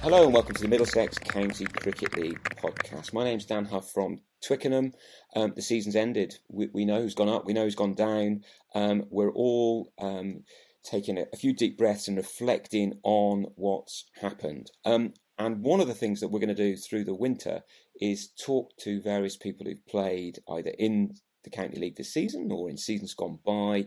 [0.00, 3.12] Hello and welcome to the Middlesex County Cricket League podcast.
[3.12, 4.92] My name's Dan Huff from Twickenham.
[5.34, 6.36] Um, the season's ended.
[6.48, 7.44] We, we, know who's gone up.
[7.44, 8.44] We know who's gone down.
[8.76, 10.44] Um, we're all um,
[10.84, 14.70] taking a, a, few deep breaths and reflecting on what's happened.
[14.84, 17.62] Um, and one of the things that we're going to do through the winter
[18.00, 22.70] is talk to various people who've played either in the County League this season or
[22.70, 23.86] in seasons gone by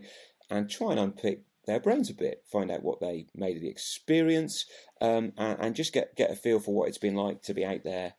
[0.50, 3.70] and try and unpick their brains a bit, find out what they made of the
[3.70, 4.64] experience,
[5.00, 7.64] um, and, and, just get get a feel for what it's been like to be
[7.64, 8.14] out there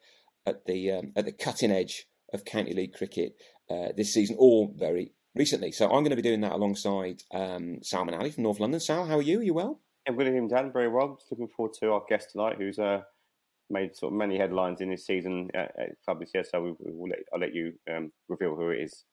[0.45, 3.35] at the um, at the cutting edge of county league cricket
[3.69, 5.71] uh, this season, or very recently.
[5.71, 8.79] So I'm going to be doing that alongside um, Ali from North London.
[8.79, 9.39] Sal, how are you?
[9.39, 9.81] Are you well?
[10.07, 10.71] I'm good evening, Dan.
[10.71, 11.15] Very well.
[11.15, 13.01] Just looking forward to our guest tonight, who's uh,
[13.69, 16.43] made sort of many headlines in this season at, at club this year.
[16.43, 19.05] So we, will let, I'll let you um, reveal who it is.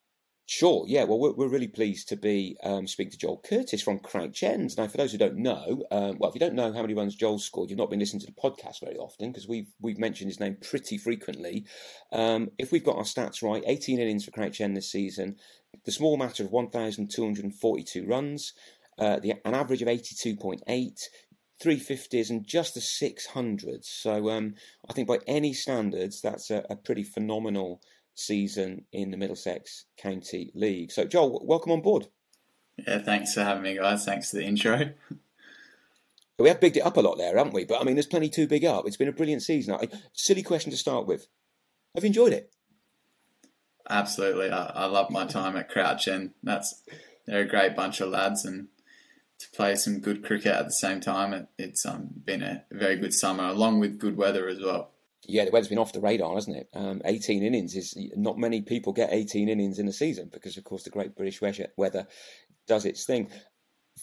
[0.53, 1.05] Sure, yeah.
[1.05, 4.75] Well, we're, we're really pleased to be um, speaking to Joel Curtis from Crouch End.
[4.77, 7.15] Now, for those who don't know, um, well, if you don't know how many runs
[7.15, 10.29] Joel scored, you've not been listening to the podcast very often because we've we've mentioned
[10.29, 11.63] his name pretty frequently.
[12.11, 15.37] Um, if we've got our stats right, 18 innings for Crouch End this season,
[15.85, 18.51] the small matter of 1,242 runs,
[18.99, 20.99] uh, the, an average of 82.8,
[21.63, 23.85] 350s and just the 600s.
[23.85, 24.55] So um,
[24.89, 27.79] I think by any standards, that's a, a pretty phenomenal
[28.15, 30.91] season in the Middlesex County League.
[30.91, 32.07] So, Joel, welcome on board.
[32.77, 34.05] Yeah, thanks for having me, guys.
[34.05, 34.91] Thanks for the intro.
[36.39, 37.65] We have bigged it up a lot there, haven't we?
[37.65, 38.87] But I mean, there's plenty to big up.
[38.87, 39.77] It's been a brilliant season.
[40.13, 41.27] Silly question to start with.
[41.93, 42.51] Have you enjoyed it?
[43.87, 44.49] Absolutely.
[44.49, 46.81] I, I love my time at Crouch, and that's
[47.27, 48.69] they're a great bunch of lads, and
[49.37, 52.95] to play some good cricket at the same time, it, it's um, been a very
[52.95, 54.89] good summer, along with good weather as well
[55.27, 56.69] yeah, the weather's been off the radar, hasn't it?
[56.73, 60.63] Um, 18 innings is not many people get 18 innings in a season because, of
[60.63, 62.07] course, the great British weather
[62.67, 63.29] does its thing.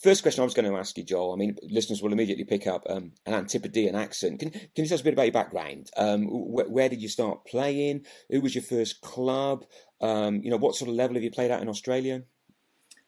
[0.01, 1.33] First question I was going to ask you, Joel.
[1.33, 4.39] I mean, listeners will immediately pick up um, an Antipodean accent.
[4.39, 5.91] Can, can you tell us a bit about your background?
[5.97, 8.05] Um, wh- where did you start playing?
[8.31, 9.65] Who was your first club?
[10.00, 12.23] Um, you know, what sort of level have you played at in Australia?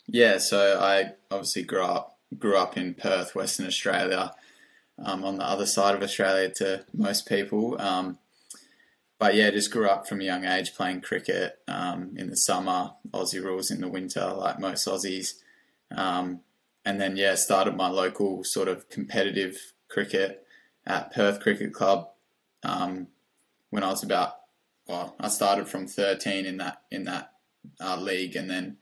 [0.06, 4.32] Yeah, so I obviously grew up grew up in Perth, Western Australia
[5.04, 7.80] um, on the other side of Australia to most people.
[7.80, 8.18] Um,
[9.18, 12.92] but yeah, just grew up from a young age playing cricket um, in the summer,
[13.10, 15.34] Aussie rules in the winter, like most Aussies.
[15.94, 16.40] Um,
[16.84, 20.46] and then, yeah, started my local sort of competitive cricket
[20.86, 22.08] at Perth Cricket Club
[23.70, 24.34] when I was about,
[24.86, 27.32] well, I started from 13 in that, in that
[27.80, 28.76] uh, league and then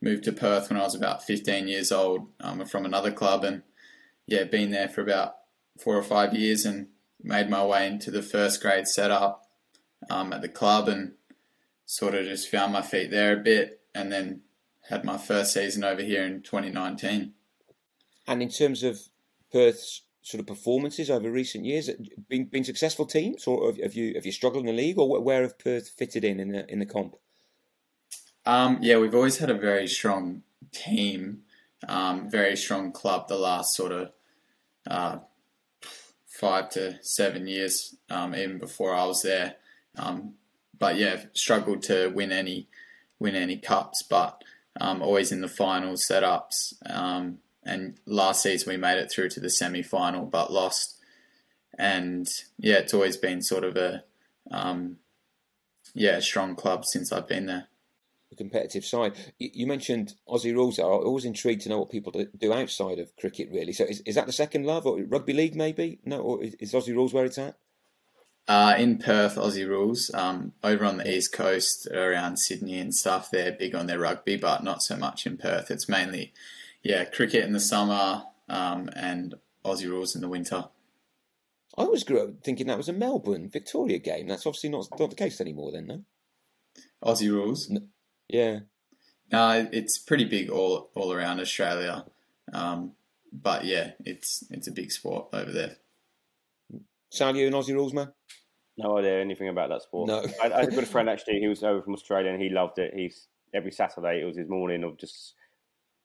[0.00, 3.62] moved to Perth when I was about 15 years old um, from another club and
[4.26, 5.36] yeah, been there for about
[5.78, 6.88] four or five years and
[7.22, 9.48] made my way into the first grade setup
[10.10, 11.12] um, at the club and
[11.86, 14.40] sort of just found my feet there a bit and then
[14.88, 17.32] had my first season over here in 2019.
[18.26, 19.00] And in terms of
[19.52, 21.90] Perth's sort of performances over recent years,
[22.28, 25.42] been been successful teams, or have you have you struggled in the league, or where
[25.42, 27.16] have Perth fitted in in the in the comp?
[28.46, 30.42] Um, yeah, we've always had a very strong
[30.72, 31.44] team
[31.88, 34.12] Um, very strong club the last sort of
[34.88, 35.18] uh,
[36.34, 39.56] five to seven years, um, even before I was there.
[39.96, 40.34] Um,
[40.76, 42.68] but yeah, struggled to win any
[43.18, 44.42] win any cups, but
[44.80, 46.74] um, always in the final setups.
[46.90, 50.98] Um, and last season we made it through to the semi final, but lost.
[51.78, 52.28] And
[52.58, 54.04] yeah, it's always been sort of a
[54.50, 54.98] um,
[55.94, 57.68] yeah strong club since I've been there
[58.36, 59.14] the competitive side.
[59.38, 60.78] You mentioned Aussie rules.
[60.78, 63.72] I'm always intrigued to know what people do outside of cricket, really.
[63.72, 66.00] So is, is that the second love, or rugby league maybe?
[66.04, 67.56] No, or is Aussie rules where it's at?
[68.46, 70.10] Uh, in Perth, Aussie rules.
[70.12, 74.36] Um, over on the east coast, around Sydney and stuff, they're big on their rugby,
[74.36, 75.70] but not so much in Perth.
[75.70, 76.32] It's mainly,
[76.82, 79.34] yeah, cricket in the summer um, and
[79.64, 80.68] Aussie rules in the winter.
[81.76, 84.28] I always grew up thinking that was a Melbourne Victoria game.
[84.28, 85.72] That's obviously not not the case anymore.
[85.72, 86.04] Then, no.
[87.02, 87.72] Aussie rules.
[88.28, 88.60] Yeah.
[89.32, 92.04] No, it's pretty big all all around Australia,
[92.52, 92.92] um,
[93.32, 95.76] but yeah, it's it's a big sport over there.
[97.10, 98.12] Sal, you an Aussie rules man?
[98.76, 100.08] No idea anything about that sport.
[100.08, 100.24] No.
[100.42, 101.38] I, I had a good friend actually.
[101.40, 102.92] He was over from Australia and he loved it.
[102.94, 104.20] He's every Saturday.
[104.20, 105.34] It was his morning of just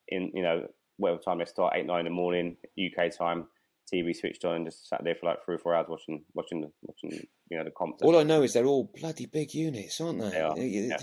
[0.08, 0.68] in you know
[0.98, 3.48] whatever time they start eight nine in the morning UK time.
[3.92, 6.62] TV switched on and just sat there for like three or four hours watching watching
[6.62, 7.98] the watching you know the comp.
[8.02, 10.30] All I know is they're all bloody big units, aren't they?
[10.30, 10.98] They are, You, yeah.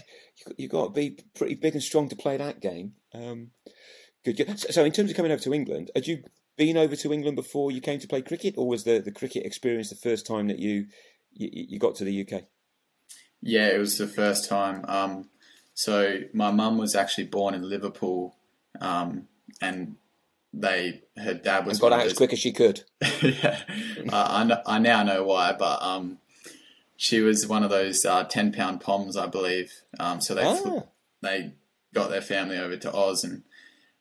[0.58, 2.92] have got to be pretty big and strong to play that game.
[3.14, 3.50] Um,
[4.24, 4.58] good, good.
[4.58, 6.22] So, so in terms of coming over to England, had you
[6.56, 9.44] been over to England before you came to play cricket, or was the, the cricket
[9.44, 10.86] experience the first time that you,
[11.32, 12.44] you you got to the UK?
[13.42, 14.84] Yeah, it was the first time.
[14.88, 15.28] Um,
[15.74, 18.36] so my mum was actually born in Liverpool,
[18.80, 19.28] um,
[19.60, 19.96] and
[20.52, 22.82] they her dad was got out as quick as she could.
[23.22, 23.60] yeah,
[24.12, 26.18] I, I, I now know why, but um,
[26.96, 29.72] she was one of those uh, ten pound poms, I believe.
[29.98, 30.82] Um, so they fl- Ah.
[31.22, 31.52] they
[31.94, 33.42] got their family over to Oz, and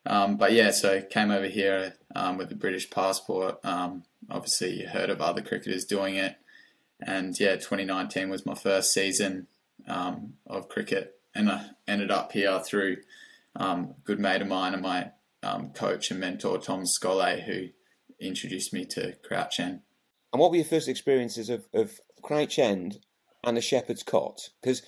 [0.06, 3.60] um, but yeah, so came over here um, with a British passport.
[3.64, 6.38] Um, obviously, you heard of other cricketers doing it,
[7.02, 9.48] and yeah, 2019 was my first season
[9.88, 12.98] um, of cricket, and I ended up here through
[13.56, 15.12] um, a good mate of mine and my
[15.46, 17.68] um, coach and mentor Tom Scolle, who
[18.20, 19.82] introduced me to Crouch End.
[20.34, 23.00] And what were your first experiences of, of Crouch End
[23.44, 24.38] and the Shepherd's Cot?
[24.62, 24.82] Because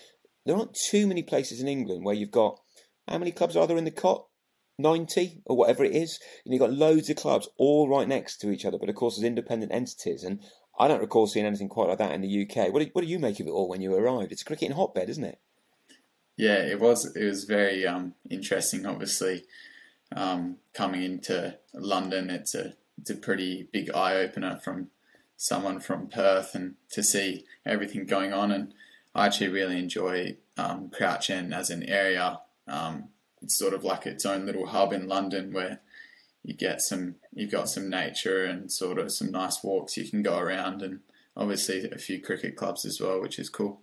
[0.45, 2.59] there aren't too many places in England where you've got
[3.07, 4.25] how many clubs are there in the cot?
[4.79, 6.19] 90 or whatever it is.
[6.45, 9.17] And you've got loads of clubs all right next to each other, but of course
[9.17, 10.23] as independent entities.
[10.23, 10.41] And
[10.77, 12.71] I don't recall seeing anything quite like that in the UK.
[12.71, 14.31] What do, what do you make of it all when you arrived?
[14.31, 15.39] It's a cricket hotbed, isn't it?
[16.37, 18.85] Yeah, it was it was very um, interesting.
[18.85, 19.43] Obviously,
[20.15, 24.89] um, coming into London, it's a it's a pretty big eye opener from
[25.35, 28.51] someone from Perth, and to see everything going on.
[28.51, 28.73] And
[29.13, 32.39] I actually really enjoy um, Crouch End as an area.
[32.67, 33.09] Um,
[33.41, 35.79] it's sort of like its own little hub in London where
[36.43, 40.23] you get some you've got some nature and sort of some nice walks you can
[40.23, 41.01] go around, and
[41.35, 43.81] obviously a few cricket clubs as well, which is cool.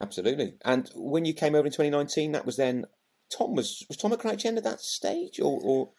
[0.00, 0.54] Absolutely.
[0.64, 2.86] And when you came over in 2019, that was then
[3.30, 5.90] Tom was was Tom at Crouch End at that stage, or, or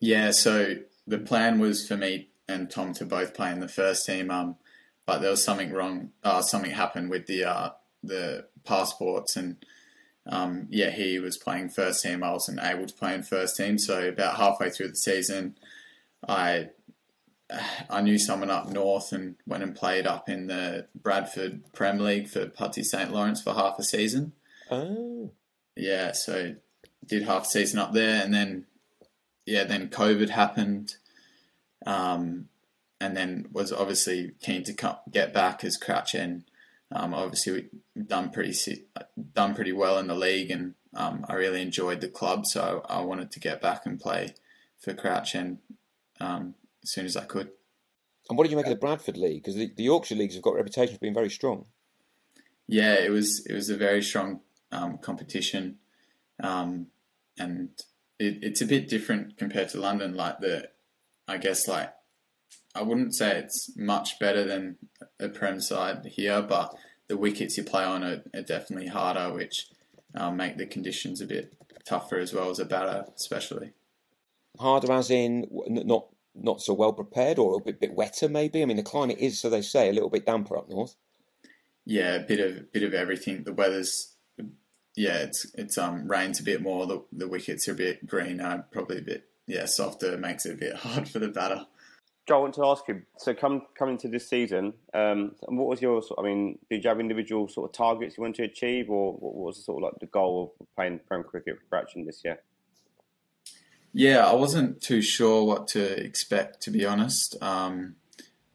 [0.00, 0.76] Yeah, so
[1.06, 4.56] the plan was for me and Tom to both play in the first team, um,
[5.04, 6.10] but there was something wrong.
[6.22, 7.70] Uh, something happened with the uh,
[8.02, 9.56] the passports, and
[10.26, 12.22] um, yeah, he was playing first team.
[12.22, 15.56] I wasn't able to play in first team, so about halfway through the season,
[16.26, 16.70] I
[17.88, 22.28] I knew someone up north and went and played up in the Bradford Prem League
[22.28, 24.32] for Pudsey St Lawrence for half a season.
[24.70, 25.30] oh,
[25.76, 26.54] Yeah, so
[27.06, 28.66] did half season up there, and then
[29.44, 30.96] yeah, then COVID happened,
[31.84, 32.48] um,
[33.00, 36.44] and then was obviously keen to co- get back as Crouch End.
[36.90, 38.54] Um, obviously, we've done pretty
[39.34, 43.00] done pretty well in the league, and um, I really enjoyed the club, so I
[43.02, 44.34] wanted to get back and play
[44.78, 45.58] for Crouch End
[46.20, 47.50] um, as soon as I could.
[48.28, 49.42] and what did you make of the Bradford League?
[49.42, 51.66] Because the, the Yorkshire leagues have got a reputation for being very strong.
[52.66, 54.40] Yeah, it was it was a very strong
[54.76, 55.76] um, competition,
[56.42, 56.88] um,
[57.38, 57.70] and
[58.18, 60.14] it, it's a bit different compared to London.
[60.14, 60.68] Like the,
[61.26, 61.92] I guess like
[62.74, 64.76] I wouldn't say it's much better than
[65.18, 66.74] a prem side here, but
[67.08, 69.68] the wickets you play on are, are definitely harder, which
[70.14, 71.54] um, make the conditions a bit
[71.86, 73.72] tougher as well as a batter, especially.
[74.58, 78.62] Harder, as in not not so well prepared, or a bit, bit wetter, maybe.
[78.62, 80.96] I mean, the climate is, so they say, a little bit damper up north.
[81.86, 83.44] Yeah, a bit of bit of everything.
[83.44, 84.15] The weather's
[84.96, 86.86] yeah, it's it's um rains a bit more.
[86.86, 90.16] The the wickets are a bit greener, probably a bit yeah softer.
[90.16, 91.66] Makes it a bit hard for the batter.
[92.26, 93.02] Joe, I want to ask you.
[93.18, 96.02] So, come coming to this season, um, what was your?
[96.18, 99.34] I mean, did you have individual sort of targets you wanted to achieve, or what
[99.34, 102.40] was sort of like the goal of playing Prem cricket for Crouch End this year?
[103.92, 107.40] Yeah, I wasn't too sure what to expect, to be honest.
[107.40, 107.96] Um,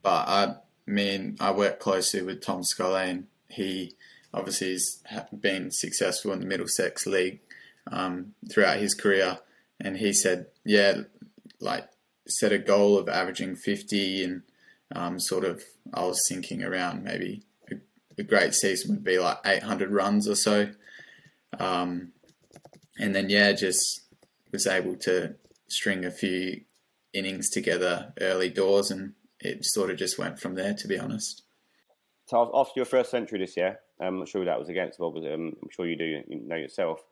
[0.02, 0.54] but I
[0.86, 3.96] mean, I worked closely with Tom Scully, and he
[4.34, 5.00] obviously he's
[5.32, 7.40] been successful in the Middlesex League
[7.90, 9.38] um, throughout his career.
[9.80, 11.02] And he said, yeah,
[11.60, 11.88] like
[12.26, 14.42] set a goal of averaging 50 and
[14.94, 15.62] um, sort of,
[15.92, 17.76] I was thinking around maybe a,
[18.18, 20.70] a, great season would be like 800 runs or so.
[21.58, 22.12] Um,
[22.98, 24.02] and then, yeah, just
[24.52, 25.34] was able to
[25.68, 26.60] string a few
[27.14, 31.42] innings together early doors and it sort of just went from there, to be honest.
[32.26, 35.56] So after your first century this year, I'm not sure that was against but um,
[35.62, 37.02] I'm sure you do you know yourself.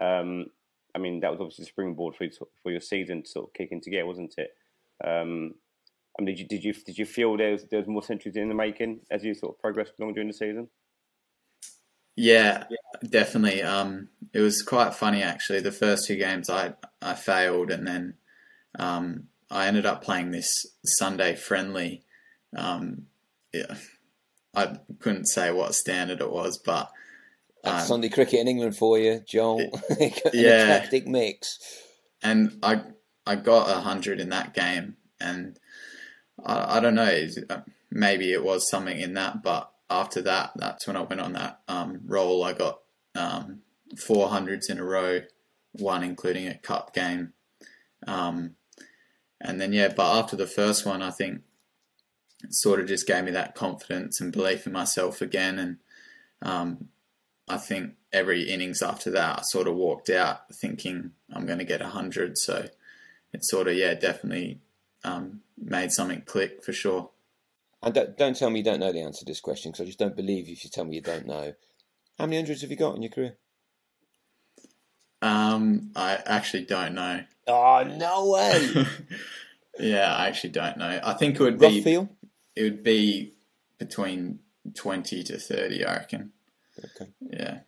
[0.00, 0.46] Um,
[0.94, 2.26] I mean, that was obviously the springboard for,
[2.62, 4.50] for your season to sort of kick into gear, wasn't it?
[5.04, 5.54] Um,
[6.18, 8.36] I mean, did you did you did you feel there was, there was more centuries
[8.36, 10.68] in the making as you sort of progressed along during the season?
[12.16, 12.64] Yeah,
[13.08, 13.62] definitely.
[13.62, 15.60] Um, it was quite funny actually.
[15.60, 18.14] The first two games I I failed, and then
[18.78, 22.02] um, I ended up playing this Sunday friendly.
[22.56, 23.06] Um,
[23.52, 23.76] yeah,
[24.54, 26.90] I couldn't say what standard it was, but
[27.64, 29.60] um, Sunday cricket in England for you, Joel.
[30.32, 31.58] yeah, eclectic mix.
[32.22, 32.82] And I
[33.26, 35.58] I got a hundred in that game, and
[36.44, 37.26] I, I don't know.
[37.90, 41.60] Maybe it was something in that, but after that, that's when I went on that
[41.68, 42.44] um, roll.
[42.44, 42.80] I got
[43.14, 43.60] um,
[43.98, 45.20] four hundreds in a row,
[45.72, 47.32] one including a cup game.
[48.06, 48.56] Um,
[49.40, 51.42] and then yeah, but after the first one, I think
[52.42, 55.58] it sort of just gave me that confidence and belief in myself again.
[55.58, 55.76] And
[56.42, 56.88] um,
[57.48, 61.64] I think every innings after that, I sort of walked out thinking I'm going to
[61.64, 62.38] get 100.
[62.38, 62.68] So
[63.32, 64.60] it sort of, yeah, definitely
[65.04, 67.10] um, made something click for sure.
[67.82, 69.86] And don't, don't, tell me you don't know the answer to this question because I
[69.86, 71.54] just don't believe you if you tell me you don't know.
[72.18, 73.36] How many hundreds have you got in your career?
[75.22, 77.24] Um, I actually don't know.
[77.46, 78.86] Oh no way!
[79.78, 81.00] yeah, I actually don't know.
[81.02, 82.08] I think it would Rough be feel?
[82.56, 83.34] It would be
[83.78, 84.40] between
[84.74, 85.84] twenty to thirty.
[85.84, 86.32] I reckon.
[86.78, 87.10] Okay.
[87.20, 87.60] Yeah.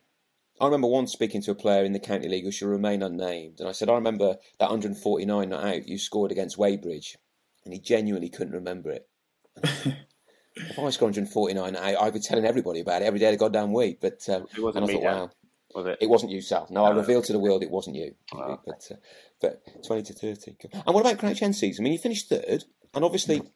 [0.61, 3.59] I remember once speaking to a player in the county league who should remain unnamed,
[3.59, 7.17] and I said, "I remember that 149 not out you scored against Weybridge,"
[7.65, 9.07] and he genuinely couldn't remember it.
[9.63, 13.37] if I scored 149 out, I'd be telling everybody about it every day of the
[13.37, 13.99] goddamn week.
[13.99, 15.17] But um, it wasn't and I thought, Dan.
[15.17, 15.31] wow,
[15.75, 15.97] was it?
[16.01, 16.67] It wasn't you, Sal.
[16.69, 18.13] No, I revealed to the world it wasn't you.
[18.35, 18.59] Oh.
[18.65, 18.95] But uh,
[19.41, 20.55] but 20 to 30.
[20.73, 21.83] And what about Crouch End season?
[21.83, 22.63] I mean, you finished third,
[22.93, 23.49] and obviously, when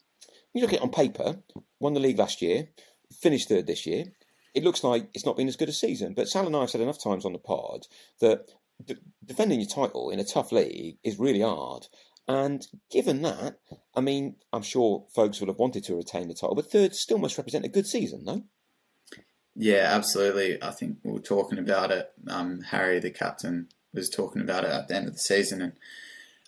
[0.58, 1.40] you look at it on paper,
[1.80, 2.70] won the league last year,
[3.22, 4.06] finished third this year.
[4.54, 6.14] It looks like it's not been as good a season.
[6.14, 7.86] But Sal and I have said enough times on the pod
[8.20, 8.50] that
[9.26, 11.88] defending your title in a tough league is really hard.
[12.28, 13.60] And given that,
[13.96, 17.18] I mean, I'm sure folks would have wanted to retain the title, but third still
[17.18, 18.44] must represent a good season, no?
[19.56, 20.62] Yeah, absolutely.
[20.62, 22.12] I think we were talking about it.
[22.28, 25.74] Um, Harry, the captain, was talking about it at the end of the season, and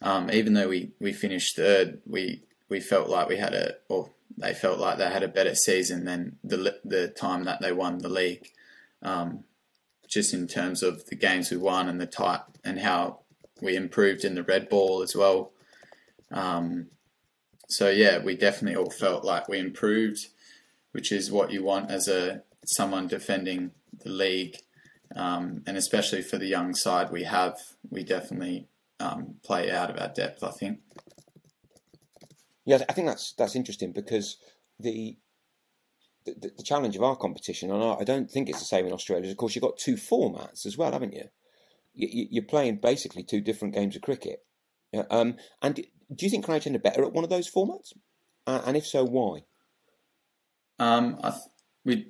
[0.02, 4.12] um, even though we, we finished third, we we felt like we had a, or
[4.38, 7.98] they felt like they had a better season than the the time that they won
[7.98, 8.48] the league.
[9.02, 9.44] Um,
[10.08, 13.20] just in terms of the games we won and the type and how
[13.62, 15.52] we improved in the red ball as well.
[16.32, 16.88] Um,
[17.68, 20.28] so yeah, we definitely all felt like we improved,
[20.92, 23.72] which is what you want as a someone defending
[24.04, 24.58] the league,
[25.16, 27.58] um, and especially for the young side we have,
[27.90, 28.68] we definitely
[29.00, 30.44] um, play out of our depth.
[30.44, 30.80] I think.
[32.66, 34.38] Yeah, I think that's that's interesting because
[34.80, 35.18] the
[36.26, 39.30] the, the challenge of our competition, and I don't think it's the same in Australia.
[39.30, 41.26] Of course, you've got two formats as well, haven't you?
[41.96, 44.46] You're playing basically two different games of cricket.
[45.10, 47.94] Um, and do you think Crouch End are better at one of those formats?
[48.48, 49.44] Uh, and if so, why?
[50.78, 51.42] Um, I th-
[51.84, 52.08] we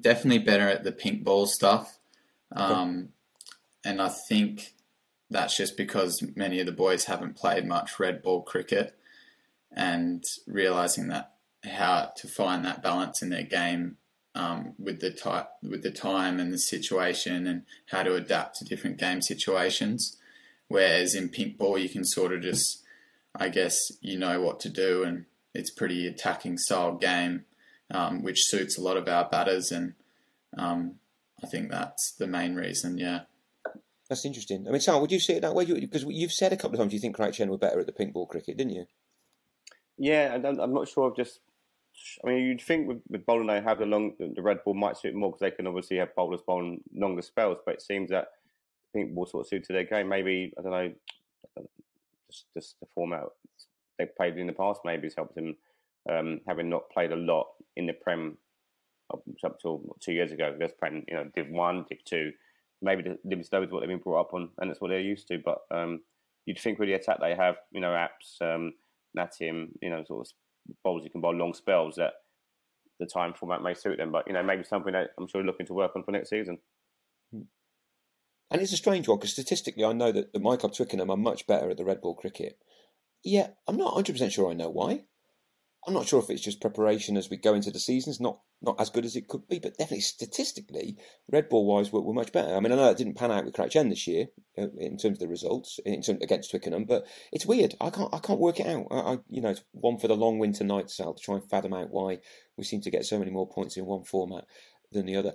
[0.00, 1.98] definitely better at the pink ball stuff.
[2.52, 3.10] Um,
[3.84, 4.74] and I think
[5.30, 8.98] that's just because many of the boys haven't played much red ball cricket
[9.72, 11.32] and realizing that
[11.64, 13.96] how to find that balance in their game
[14.34, 18.64] um, with the type, with the time and the situation and how to adapt to
[18.64, 20.16] different game situations.
[20.68, 22.82] Whereas in pink ball, you can sort of just,
[23.34, 27.44] I guess, you know what to do, and it's pretty attacking style game
[27.90, 29.94] um, which suits a lot of our batters, and
[30.56, 30.96] um,
[31.42, 32.98] I think that's the main reason.
[32.98, 33.22] Yeah.
[34.10, 34.66] That's interesting.
[34.66, 35.64] I mean, Sal, would you see it that way?
[35.64, 37.92] Because you've said a couple of times you think Crouch End were better at the
[37.92, 38.86] pink ball cricket, didn't you?
[39.96, 41.08] Yeah, I'm not sure.
[41.08, 41.38] I've just,
[42.24, 44.96] I mean, you'd think with, with bowling they have the long, the red ball might
[44.96, 47.58] suit more because they can obviously have bowlers bowling longer spells.
[47.64, 48.32] But it seems that
[48.92, 50.08] pink ball sort of suited their game.
[50.08, 50.92] Maybe I don't know,
[52.28, 53.22] just just the format
[53.96, 55.54] they played in the past maybe has helped them
[56.10, 58.38] um, having not played a lot in the Prem
[59.12, 59.22] up,
[59.60, 60.54] till two years ago.
[60.58, 62.32] There's playing, you know, Div 1, Div 2.
[62.82, 65.28] Maybe the limited over what they've been brought up on, and that's what they're used
[65.28, 65.38] to.
[65.44, 66.00] But um,
[66.46, 68.72] you'd think with the attack they have, you know, apps, um,
[69.16, 70.32] Natim, you know, sort of
[70.84, 72.12] bowls you can bowl long spells that
[72.98, 74.12] the time format may suit them.
[74.12, 76.58] But you know, maybe something that I'm sure looking to work on for next season.
[77.32, 81.16] And it's a strange one because statistically, I know that, that my club Twickenham are
[81.16, 82.58] much better at the red ball cricket.
[83.24, 85.04] Yeah, I'm not 100 percent sure I know why.
[85.86, 88.10] I'm not sure if it's just preparation as we go into the season.
[88.10, 90.98] It's not not as good as it could be, but definitely statistically,
[91.32, 92.54] red ball wise, we're, we're much better.
[92.54, 94.26] I mean, I know it didn't pan out with Crouch End this year
[94.58, 97.74] uh, in terms of the results in terms, against Twickenham, but it's weird.
[97.80, 98.86] I can't I can't work it out.
[98.90, 101.48] I, I, you know it's one for the long winter night sale to try and
[101.48, 102.18] fathom out why
[102.58, 104.44] we seem to get so many more points in one format
[104.92, 105.32] than the other.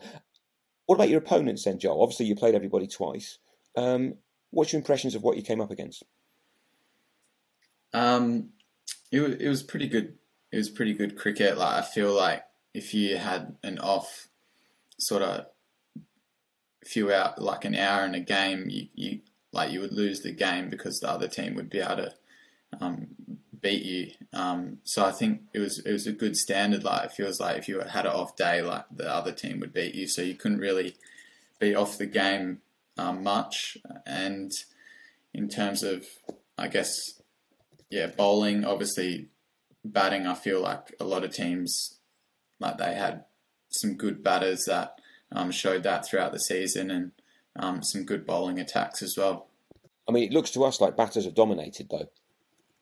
[0.86, 2.00] What about your opponents then, Joe?
[2.02, 3.40] Obviously, you played everybody twice.
[3.75, 4.16] Um,
[4.52, 6.04] what's your impressions of what you came up against?
[7.94, 8.50] Um,
[9.12, 10.18] it, it was pretty good
[10.56, 11.58] it was pretty good cricket.
[11.58, 14.30] Like I feel like if you had an off
[14.98, 15.48] sort of
[16.86, 19.20] few out like an hour in a game, you, you
[19.52, 22.14] like you would lose the game because the other team would be able to
[22.80, 23.08] um,
[23.62, 24.12] beat you.
[24.32, 26.86] Um, so I think it was it was a good standard.
[26.86, 29.74] Like it feels like if you had an off day, like the other team would
[29.74, 30.08] beat you.
[30.08, 30.96] So you couldn't really
[31.60, 32.62] be off the game
[32.98, 33.78] um, much.
[34.06, 34.54] And
[35.34, 36.06] in terms of,
[36.58, 37.22] I guess,
[37.90, 38.64] yeah, bowling.
[38.64, 39.28] Obviously,
[39.92, 42.00] batting, I feel like a lot of teams,
[42.60, 43.25] like they had
[43.70, 45.00] some good batters that
[45.32, 47.12] um, showed that throughout the season and
[47.56, 49.48] um, some good bowling attacks as well.
[50.08, 52.10] I mean, it looks to us like batters have dominated though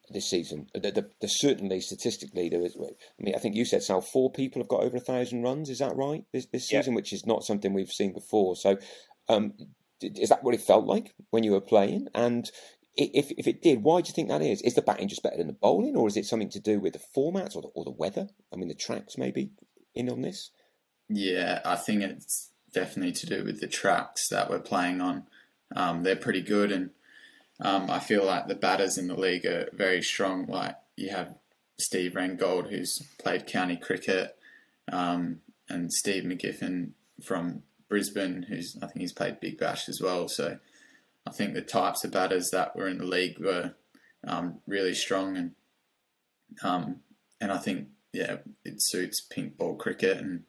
[0.10, 0.68] this season.
[0.74, 2.76] The, the, the, certainly statistically there is.
[2.78, 5.70] I mean, I think you said Sal, four people have got over a thousand runs.
[5.70, 6.98] Is that right this, this season, yeah.
[6.98, 8.56] which is not something we've seen before?
[8.56, 8.78] So,
[9.30, 9.54] um,
[10.02, 12.08] is that what it felt like when you were playing?
[12.14, 12.50] And
[12.96, 14.62] if if it did, why do you think that is?
[14.62, 16.94] Is the batting just better than the bowling, or is it something to do with
[16.94, 18.30] the formats or the, or the weather?
[18.52, 19.52] I mean, the tracks maybe
[19.96, 20.52] in on this.
[21.10, 25.24] Yeah, I think it's definitely to do with the tracks that we're playing on.
[25.76, 26.92] Um, they're pretty good, and
[27.60, 30.46] um, I feel like the batters in the league are very strong.
[30.46, 31.36] Like you have
[31.80, 34.36] Steve Rengold, who's played county cricket,
[34.92, 36.92] um, and Steve McGiffin
[37.24, 40.28] from Brisbane, who's I think he's played Big Bash as well.
[40.28, 40.60] So
[41.26, 43.74] I think the types of batters that were in the league were
[44.28, 45.52] um, really strong, and
[46.64, 46.98] um,
[47.40, 50.44] and I think yeah, it suits pink ball cricket, and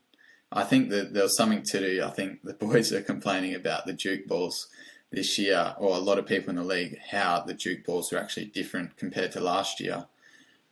[0.52, 2.04] I think that there was something to do.
[2.04, 4.68] I think the boys are complaining about the Duke balls
[5.10, 8.18] this year, or a lot of people in the league, how the Duke balls are
[8.18, 10.06] actually different compared to last year.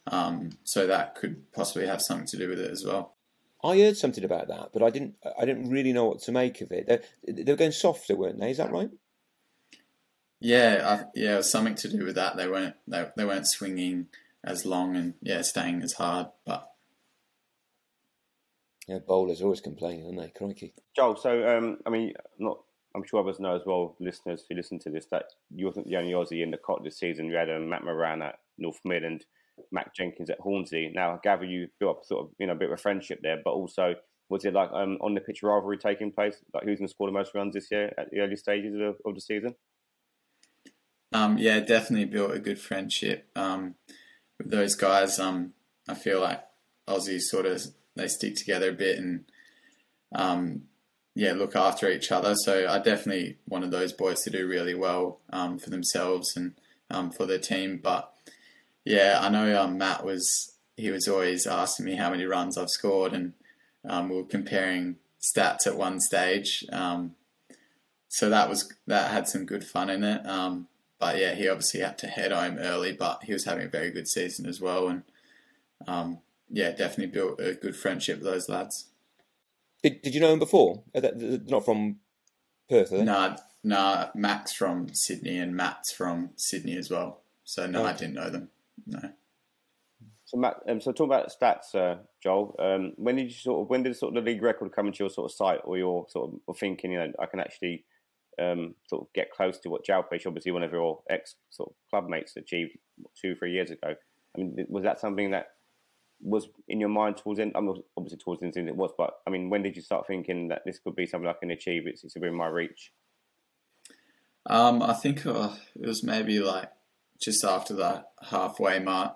[0.09, 3.15] Um, so that could possibly have something to do with it as well.
[3.65, 5.15] I heard something about that, but I didn't.
[5.39, 6.87] I didn't really know what to make of it.
[6.87, 8.51] They, they were going softer, weren't they?
[8.51, 8.91] Is that right?
[10.43, 12.37] Yeah, I, yeah, it was something to do with that.
[12.37, 14.09] They weren't they, they weren't swinging
[14.45, 16.29] as long and yeah, staying as hard.
[16.45, 16.69] But
[18.89, 20.37] yeah, bowlers always complaining, aren't they?
[20.37, 20.75] Crikey.
[20.97, 22.59] Joel, so um, I mean, not
[22.95, 25.97] I'm sure others know as well, listeners who listen to this, that you wasn't the
[25.97, 27.27] only Aussie in the cot this season.
[27.27, 29.25] You had um, Matt Moran at North Mid and
[29.71, 30.91] Mac Jenkins at Hornsey.
[30.93, 33.21] Now, I gather you built up sort of you know a bit of a friendship
[33.23, 33.95] there, but also
[34.29, 36.37] was it like um, on the pitch rivalry taking place?
[36.53, 38.97] Like who's going to score the most runs this year at the early stages of,
[39.07, 39.55] of the season?
[41.13, 43.75] Um, yeah, definitely built a good friendship um,
[44.39, 45.19] with those guys.
[45.19, 45.53] Um,
[45.89, 46.43] I feel like
[46.89, 47.63] Aussies sort of
[47.95, 49.25] they stick together a bit and
[50.15, 50.63] um,
[51.15, 52.35] yeah, look after each other.
[52.35, 56.55] So I definitely wanted those boys to do really well um, for themselves and
[56.91, 57.81] um, for their team.
[57.83, 58.11] But
[58.85, 63.13] yeah, I know Matt was he was always asking me how many runs I've scored,
[63.13, 63.35] and
[63.85, 66.65] we were comparing stats at one stage.
[68.09, 70.27] so that was that had some good fun in it.
[70.27, 70.69] Um,
[71.03, 73.91] but yeah, he obviously had to head home early, but he was having a very
[73.91, 75.03] good season as well, and
[75.89, 78.87] um, yeah, definitely built a good friendship with those lads.
[79.83, 80.85] Did, did you know him before?
[80.95, 81.97] Not from
[82.71, 84.11] Perth, are Nah, nah.
[84.15, 87.23] Max from Sydney and Matt's from Sydney as well.
[87.43, 87.87] So no, oh.
[87.87, 88.51] I didn't know them.
[88.87, 89.01] No.
[90.25, 92.55] So Matt, um, so talk about stats, uh, Joel.
[92.61, 95.03] Um, when did you sort of when did sort of the league record come into
[95.03, 96.93] your sort of sight or your sort of thinking?
[96.93, 97.87] You know, I can actually
[98.41, 101.75] um, sort of get close to what Jalpesh, obviously one of your ex sort of
[101.91, 102.73] club mates, achieved
[103.21, 103.95] two, three years ago.
[104.37, 105.49] I mean, was that something that
[106.21, 107.53] was in your mind towards end?
[107.55, 110.07] I mean, obviously towards the end it was, but I mean, when did you start
[110.07, 111.83] thinking that this could be something I can achieve?
[111.87, 112.93] It's, it's within my reach.
[114.47, 116.71] Um, I think uh, it was maybe like
[117.23, 119.15] just after that halfway mark.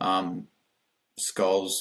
[0.00, 0.48] Um,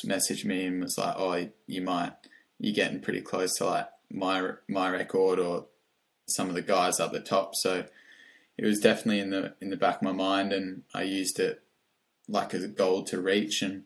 [0.06, 2.13] messaged me and was like, "Oh, you might,
[2.60, 5.67] you're getting pretty close to like my my record or
[6.27, 7.55] some of the guys up the top.
[7.55, 7.85] So
[8.57, 11.61] it was definitely in the in the back of my mind, and I used it
[12.27, 13.61] like a goal to reach.
[13.61, 13.83] And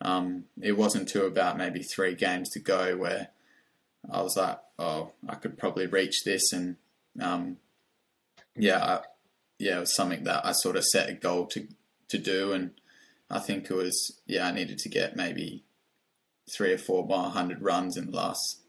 [0.00, 3.28] um, it wasn't until about maybe three games to go where
[4.10, 6.76] I was like, oh, I could probably reach this, and
[7.20, 7.58] um,
[8.56, 9.00] yeah,
[9.58, 11.66] yeah, it was something that I sort of set a goal to
[12.08, 12.72] to do, and
[13.30, 15.64] I think it was yeah, I needed to get maybe
[16.56, 18.60] three or four more hundred runs in the last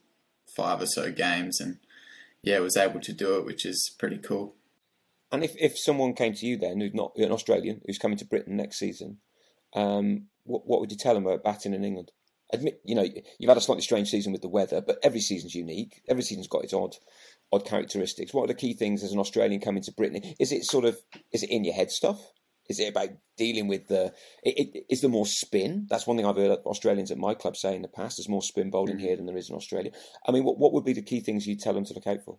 [0.56, 1.78] five or so games, and
[2.44, 4.56] yeah, was able to do it, which is pretty cool.
[5.32, 8.26] And if, if someone came to you then, who's not an Australian, who's coming to
[8.26, 9.18] Britain next season,
[9.76, 12.12] um, what, what would you tell them about batting in England?
[12.52, 13.06] Admit, you know,
[13.38, 16.02] you've had a slightly strange season with the weather, but every season's unique.
[16.10, 16.96] Every season's got its odd,
[17.52, 18.34] odd characteristics.
[18.34, 20.34] What are the key things as an Australian coming to Britain?
[20.40, 20.98] Is it sort of,
[21.32, 22.20] is it in your head stuff?
[22.70, 24.14] Is it about dealing with the?
[24.44, 25.88] It, it, is there more spin?
[25.90, 28.18] That's one thing I've heard Australians at my club say in the past.
[28.18, 29.06] There's more spin bowling mm-hmm.
[29.06, 29.92] here than there is in Australia.
[30.28, 32.24] I mean, what what would be the key things you tell them to look out
[32.24, 32.38] for?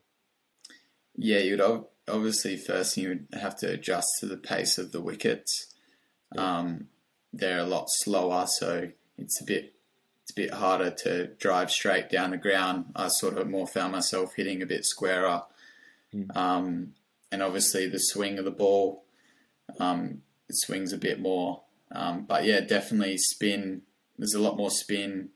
[1.16, 1.60] Yeah, you'd
[2.08, 5.74] obviously first you would have to adjust to the pace of the wickets.
[6.38, 6.88] Um,
[7.32, 9.74] they're a lot slower, so it's a bit
[10.22, 12.86] it's a bit harder to drive straight down the ground.
[12.94, 15.42] I sort of more found myself hitting a bit squarer,
[16.14, 16.34] mm.
[16.36, 16.94] um,
[17.32, 19.04] and obviously the swing of the ball
[19.78, 21.62] um, it swings a bit more.
[21.92, 23.82] Um, but yeah, definitely spin.
[24.18, 25.30] There's a lot more spin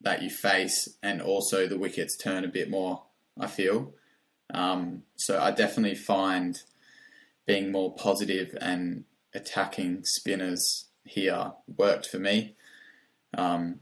[0.00, 3.02] that you face, and also the wickets turn a bit more.
[3.38, 3.92] I feel.
[4.52, 6.60] Um, so I definitely find
[7.46, 12.54] being more positive and attacking spinners here worked for me.
[13.36, 13.80] Um,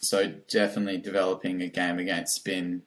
[0.00, 2.82] so definitely developing a game against spin,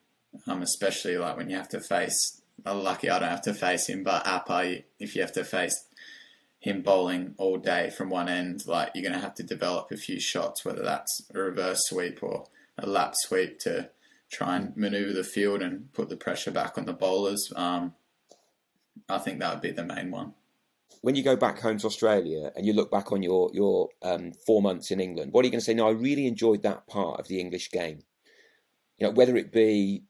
[0.47, 4.03] um, especially like when you have to face lucky I don't have to face him,
[4.03, 5.85] but Appa, if you have to face
[6.59, 9.97] him bowling all day from one end, like you're going to have to develop a
[9.97, 12.45] few shots, whether that's a reverse sweep or
[12.77, 13.89] a lap sweep to
[14.31, 17.51] try and maneuver the field and put the pressure back on the bowlers.
[17.55, 17.95] Um,
[19.09, 20.33] I think that would be the main one.
[21.01, 24.33] When you go back home to Australia and you look back on your your um,
[24.45, 25.73] four months in England, what are you going to say?
[25.73, 28.03] No, I really enjoyed that part of the English game.
[28.99, 30.03] You know, whether it be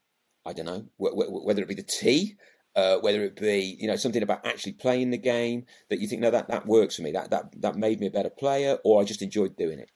[0.45, 2.35] I don't know whether it be the tea,
[2.75, 6.21] uh, whether it be you know something about actually playing the game that you think
[6.21, 9.01] no that that works for me that that that made me a better player or
[9.01, 9.91] I just enjoyed doing it.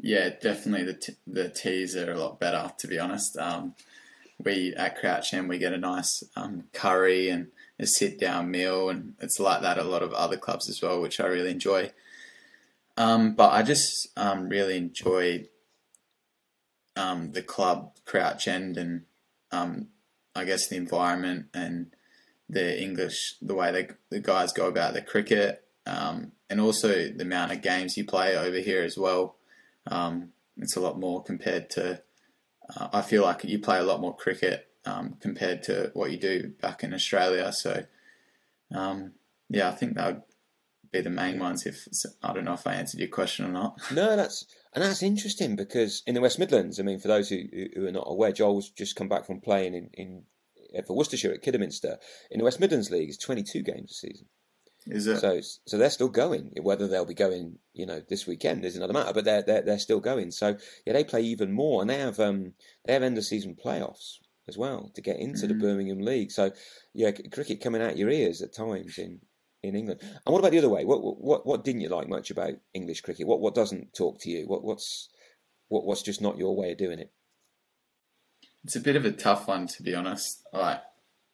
[0.00, 3.36] Yeah, definitely the t- the teas are a lot better to be honest.
[3.36, 3.74] Um,
[4.42, 8.88] we at Crouch End we get a nice um, curry and a sit down meal,
[8.88, 11.50] and it's like that at a lot of other clubs as well, which I really
[11.50, 11.92] enjoy.
[12.96, 15.48] Um, but I just um, really enjoyed
[17.00, 19.04] um, the club Crouch End and
[19.50, 19.88] um,
[20.34, 21.94] I guess the environment and
[22.48, 27.22] the English, the way they, the guys go about the cricket, um, and also the
[27.22, 29.36] amount of games you play over here as well.
[29.86, 32.02] Um, it's a lot more compared to.
[32.68, 36.18] Uh, I feel like you play a lot more cricket um, compared to what you
[36.18, 37.50] do back in Australia.
[37.52, 37.84] So,
[38.74, 39.12] um,
[39.48, 40.22] yeah, I think that would
[40.92, 41.66] be the main ones.
[41.66, 41.86] If
[42.22, 43.80] I don't know if I answered your question or not.
[43.92, 47.42] No, that's and that's interesting because in the West Midlands, I mean, for those who,
[47.74, 50.22] who are not aware, Joel's just come back from playing in, in
[50.76, 51.98] uh, for Worcestershire at Kidderminster
[52.30, 53.08] in the West Midlands League.
[53.08, 54.26] It's 22 games a season.
[54.86, 55.18] Is it?
[55.18, 56.52] So, so they're still going.
[56.60, 59.12] Whether they'll be going, you know, this weekend is another matter.
[59.12, 60.30] But they're they're, they're still going.
[60.30, 62.54] So yeah, they play even more, and they have um
[62.86, 65.58] they have end of season playoffs as well to get into mm-hmm.
[65.58, 66.30] the Birmingham League.
[66.30, 66.52] So
[66.94, 69.20] yeah, cricket coming out your ears at times in
[69.62, 70.00] in England.
[70.02, 70.84] And what about the other way?
[70.84, 73.26] What what what didn't you like much about English cricket?
[73.26, 74.46] What what doesn't talk to you?
[74.46, 75.08] What what's
[75.68, 77.10] what what's just not your way of doing it?
[78.64, 80.42] It's a bit of a tough one to be honest.
[80.52, 80.80] Like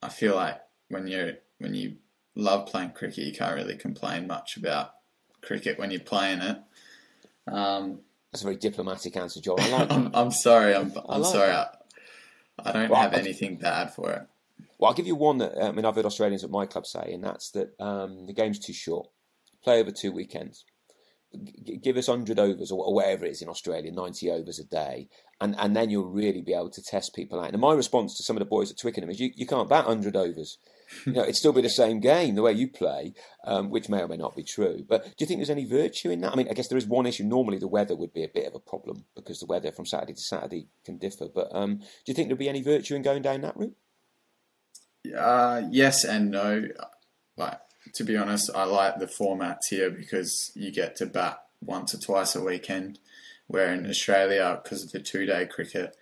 [0.03, 1.97] I feel like when you when you
[2.35, 4.91] love playing cricket, you can't really complain much about
[5.43, 6.59] cricket when you're playing it.
[7.47, 8.01] Um,
[8.33, 9.61] That's a very diplomatic answer, Joel.
[9.61, 10.75] I like I'm, I'm, sorry.
[10.75, 11.53] I'm, I'm like sorry.
[11.53, 11.69] I,
[12.59, 14.23] I, don't well, have anything bad for it.
[14.79, 17.13] Well, I'll give you one that I mean I've heard Australians at my club say,
[17.13, 19.09] and that's that um, the game's too short.
[19.65, 20.65] Play over two weekends.
[21.65, 25.09] G- give us hundred overs or whatever it is in Australia, ninety overs a day,
[25.41, 27.53] and and then you'll really be able to test people out.
[27.53, 29.87] And my response to some of the boys at Twickenham is, you, you can't bat
[29.87, 30.59] hundred overs.
[31.05, 33.13] you know, it'd still be the same game the way you play,
[33.45, 34.85] um, which may or may not be true.
[34.89, 36.33] But do you think there's any virtue in that?
[36.33, 37.25] I mean, I guess there is one issue.
[37.25, 40.13] Normally, the weather would be a bit of a problem because the weather from Saturday
[40.13, 41.27] to Saturday can differ.
[41.35, 43.75] But um, do you think there'd be any virtue in going down that route?
[45.15, 46.69] Uh, yes and no.
[47.37, 47.61] Like
[47.95, 51.99] to be honest, I like the formats here because you get to bat once or
[51.99, 52.99] twice a weekend.
[53.49, 55.97] Where in Australia, because of the two-day cricket,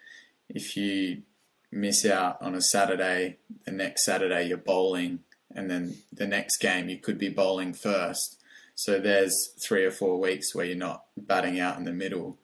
[0.49, 1.23] if you
[1.71, 3.37] miss out on a Saturday,
[3.67, 5.21] the next Saturday you're bowling,
[5.55, 8.41] and then the next game you could be bowling first.
[8.75, 12.39] So there's three or four weeks where you're not batting out in the middle,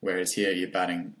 [0.00, 1.14] whereas here you're batting,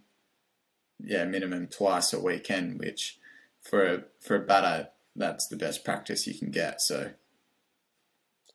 [1.02, 3.18] yeah, minimum twice a weekend, which
[3.62, 6.80] for a for a batter, that's the best practice you can get.
[6.80, 7.12] So,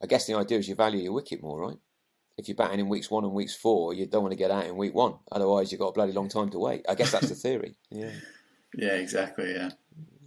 [0.01, 1.77] I guess the idea is you value your wicket more, right?
[2.37, 4.65] If you're batting in weeks one and weeks four, you don't want to get out
[4.65, 5.15] in week one.
[5.31, 6.85] Otherwise, you've got a bloody long time to wait.
[6.87, 7.77] I guess that's the theory.
[7.89, 8.11] Yeah.
[8.77, 8.93] yeah.
[8.93, 9.53] Exactly.
[9.53, 9.71] Yeah.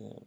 [0.00, 0.18] Yeah.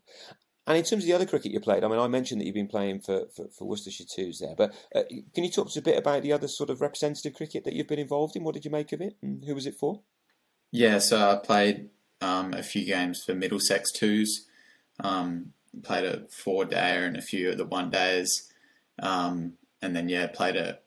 [0.68, 2.54] and in terms of the other cricket you played, I mean, I mentioned that you've
[2.54, 5.78] been playing for, for, for Worcestershire Twos there, but uh, can you talk to us
[5.78, 8.44] a bit about the other sort of representative cricket that you've been involved in?
[8.44, 10.04] What did you make of it, and who was it for?
[10.72, 11.90] Yeah, so I played
[12.24, 14.46] um, a few games for Middlesex Twos.
[15.00, 15.52] Um,
[15.84, 18.52] played a four day and a few of the one days,
[19.00, 20.80] um, and then yeah, played a,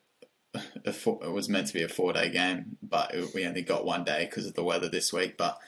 [0.85, 3.63] a four, it was meant to be a four day game, but it, we only
[3.63, 5.37] got one day because of the weather this week.
[5.37, 5.59] But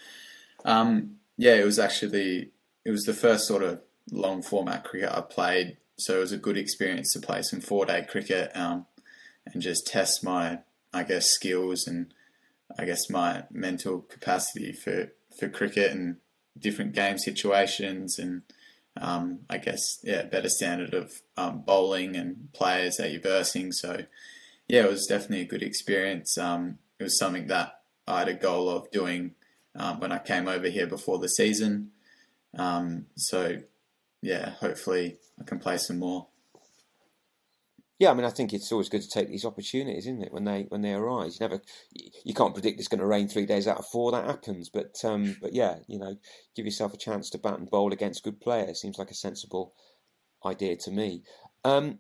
[0.64, 2.50] um, yeah, it was actually
[2.84, 6.38] it was the first sort of long format cricket I played, so it was a
[6.38, 8.86] good experience to play some four day cricket um,
[9.52, 10.60] and just test my
[10.94, 12.14] I guess skills and
[12.78, 16.16] I guess my mental capacity for for cricket and
[16.58, 18.42] different game situations and
[19.00, 23.72] um, I guess yeah better standard of um, bowling and players that you're versing.
[23.72, 24.04] So
[24.66, 26.36] yeah, it was definitely a good experience.
[26.36, 29.34] Um, it was something that I had a goal of doing
[29.74, 31.92] um, when I came over here before the season.
[32.56, 33.58] Um, so
[34.20, 36.26] yeah, hopefully I can play some more.
[37.98, 40.32] Yeah, I mean, I think it's always good to take these opportunities, isn't it?
[40.32, 41.60] When they when they arise, you never,
[42.24, 44.12] you can't predict it's going to rain three days out of four.
[44.12, 46.16] That happens, but um, but yeah, you know,
[46.54, 49.74] give yourself a chance to bat and bowl against good players seems like a sensible
[50.46, 51.24] idea to me.
[51.64, 51.98] Um,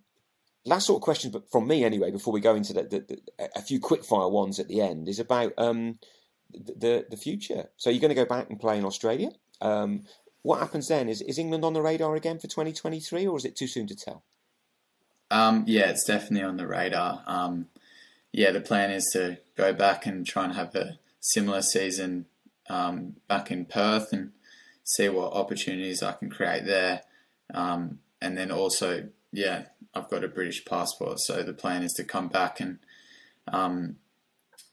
[0.64, 3.50] last sort of question, but from me anyway, before we go into the, the, the,
[3.56, 5.98] a few quick fire ones at the end, is about um,
[6.52, 7.70] the the future.
[7.76, 9.30] So you're going to go back and play in Australia.
[9.60, 10.04] Um,
[10.42, 11.08] what happens then?
[11.08, 13.96] Is is England on the radar again for 2023, or is it too soon to
[13.96, 14.22] tell?
[15.30, 17.22] Um, yeah, it's definitely on the radar.
[17.26, 17.66] Um,
[18.32, 22.26] yeah, the plan is to go back and try and have a similar season
[22.68, 24.32] um, back in Perth and
[24.84, 27.02] see what opportunities I can create there.
[27.52, 32.04] Um, and then also, yeah, I've got a British passport, so the plan is to
[32.04, 32.78] come back and
[33.46, 33.96] um,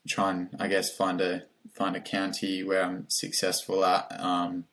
[0.07, 4.65] try and, I guess, find a find a county where I'm successful at, um,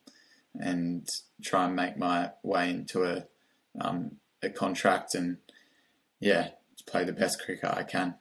[0.54, 1.08] and
[1.42, 3.24] try and make my way into a
[4.42, 5.38] a contract and
[6.22, 8.14] yeah, to play the best cricket I can.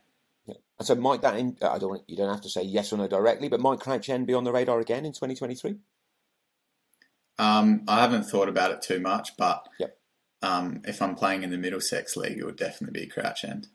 [0.46, 0.56] Yeah.
[0.80, 2.98] And so, might that in, I don't want, you don't have to say yes or
[2.98, 5.76] no directly, but might Crouch End be on the radar again in 2023?
[7.38, 9.98] Um, I haven't thought about it too much, but yep.
[10.42, 13.68] um, if I'm playing in the Middlesex League, it would definitely be Crouch End.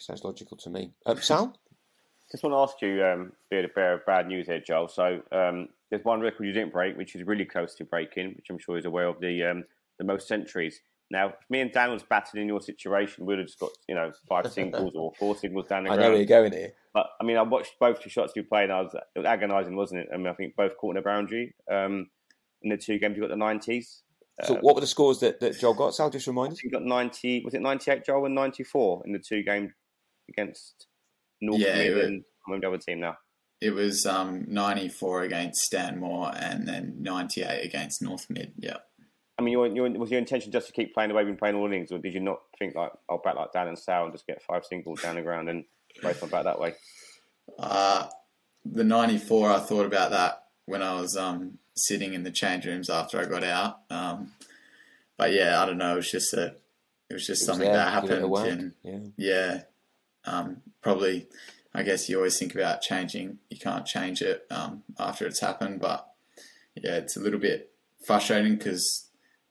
[0.00, 0.92] Sounds logical to me.
[1.04, 1.58] Uh, Sal?
[2.30, 4.88] Just want to ask you, um, a bit of bad news here, Joel.
[4.88, 8.46] So um, there's one record you didn't break, which is really close to breaking, which
[8.50, 9.64] I'm sure is aware of the um,
[9.98, 10.80] the most centuries.
[11.10, 13.94] Now, if me and Dan was batting in your situation, we'd have just got you
[13.94, 16.02] know five singles or four singles down the I ground.
[16.02, 16.72] know where you're going here.
[16.92, 19.26] But I mean, I watched both your shots you played, and I was it was
[19.26, 20.08] agonising, wasn't it?
[20.12, 21.54] I mean, I think both caught in a boundary.
[21.70, 22.08] Um,
[22.62, 24.02] in the two games, you got the nineties.
[24.42, 25.94] So, uh, what were the scores that, that Joel got?
[25.94, 26.64] Sal, just remind us.
[26.64, 27.42] You got ninety.
[27.44, 29.72] Was it ninety-eight, Joel, and ninety-four in the two games
[30.28, 30.86] against
[31.40, 33.16] North yeah, Mid and I'm the other team now.
[33.60, 38.52] It was um, ninety-four against Stanmore, and then ninety-eight against North Mid.
[38.58, 38.78] Yeah.
[39.44, 41.36] I mean, your, your, was your intention just to keep playing the way you've been
[41.36, 44.04] playing all innings, or did you not think like I'll bat like Dan and Sal
[44.04, 45.64] and just get five singles down the ground and
[46.02, 46.74] race my bat that way?
[47.58, 48.06] Uh,
[48.64, 52.88] the '94, I thought about that when I was um, sitting in the change rooms
[52.88, 53.80] after I got out.
[53.90, 54.32] Um,
[55.18, 55.92] but yeah, I don't know.
[55.92, 56.54] It was just a,
[57.10, 59.26] it was just It was something there, that give it a happened, and yeah.
[59.44, 59.62] yeah,
[60.24, 61.26] um, probably.
[61.76, 63.38] I guess you always think about changing.
[63.50, 66.08] You can't change it um, after it's happened, but
[66.76, 67.72] yeah, it's a little bit
[68.06, 69.03] frustrating because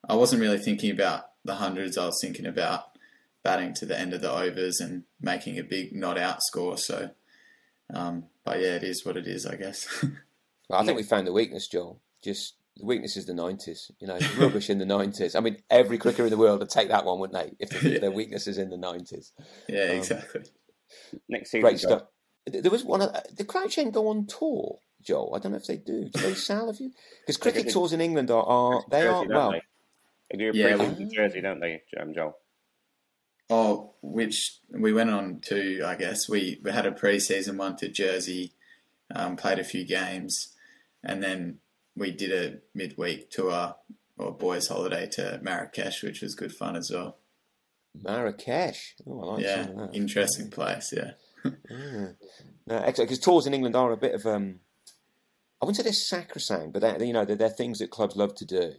[0.07, 1.97] I wasn't really thinking about the hundreds.
[1.97, 2.97] I was thinking about
[3.43, 6.77] batting to the end of the overs and making a big not out score.
[6.77, 7.11] So,
[7.93, 9.87] um, but yeah, it is what it is, I guess.
[10.69, 11.99] Well, I think we found the weakness, Joel.
[12.23, 13.91] Just the weakness is the nineties.
[13.99, 15.35] You know, rubbish in the nineties.
[15.35, 17.53] I mean, every cricketer in the world would take that one, wouldn't they?
[17.59, 19.33] If, the, if their weakness is in the nineties.
[19.67, 20.41] yeah, Um, exactly.
[21.27, 22.03] Next season, Great stuff.
[22.45, 23.01] There was one.
[23.01, 25.35] Of, the Crouch End go on tour, Joel.
[25.35, 26.09] I don't know if they do.
[26.09, 26.67] Do they, Sal?
[26.67, 26.91] Have you?
[27.21, 29.51] Because cricket tours in England are, are they are well.
[29.51, 29.61] They?
[30.33, 32.37] They do a Yeah, pre-season we- Jersey, don't they, um, Joel?
[33.51, 36.27] Oh, which we went on to, I guess.
[36.27, 38.53] We, we had a pre-season one to Jersey,
[39.13, 40.53] um, played a few games,
[41.03, 41.59] and then
[41.95, 43.75] we did a midweek tour
[44.17, 47.17] or boys' holiday to Marrakesh, which was good fun as well.
[47.93, 48.95] Marrakesh.
[49.05, 49.89] Oh, I like yeah, that.
[49.93, 50.91] interesting place.
[50.95, 51.11] Yeah.
[51.69, 52.07] Yeah.
[52.65, 53.09] No, excellent.
[53.09, 54.61] Because tours in England are a bit of um,
[55.61, 58.33] I wouldn't say they're sacrosanct, but they're, you know they're, they're things that clubs love
[58.35, 58.71] to do.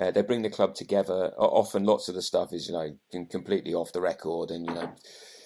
[0.00, 1.32] Uh, they bring the club together.
[1.36, 2.96] Often, lots of the stuff is you know
[3.30, 4.90] completely off the record, and you know,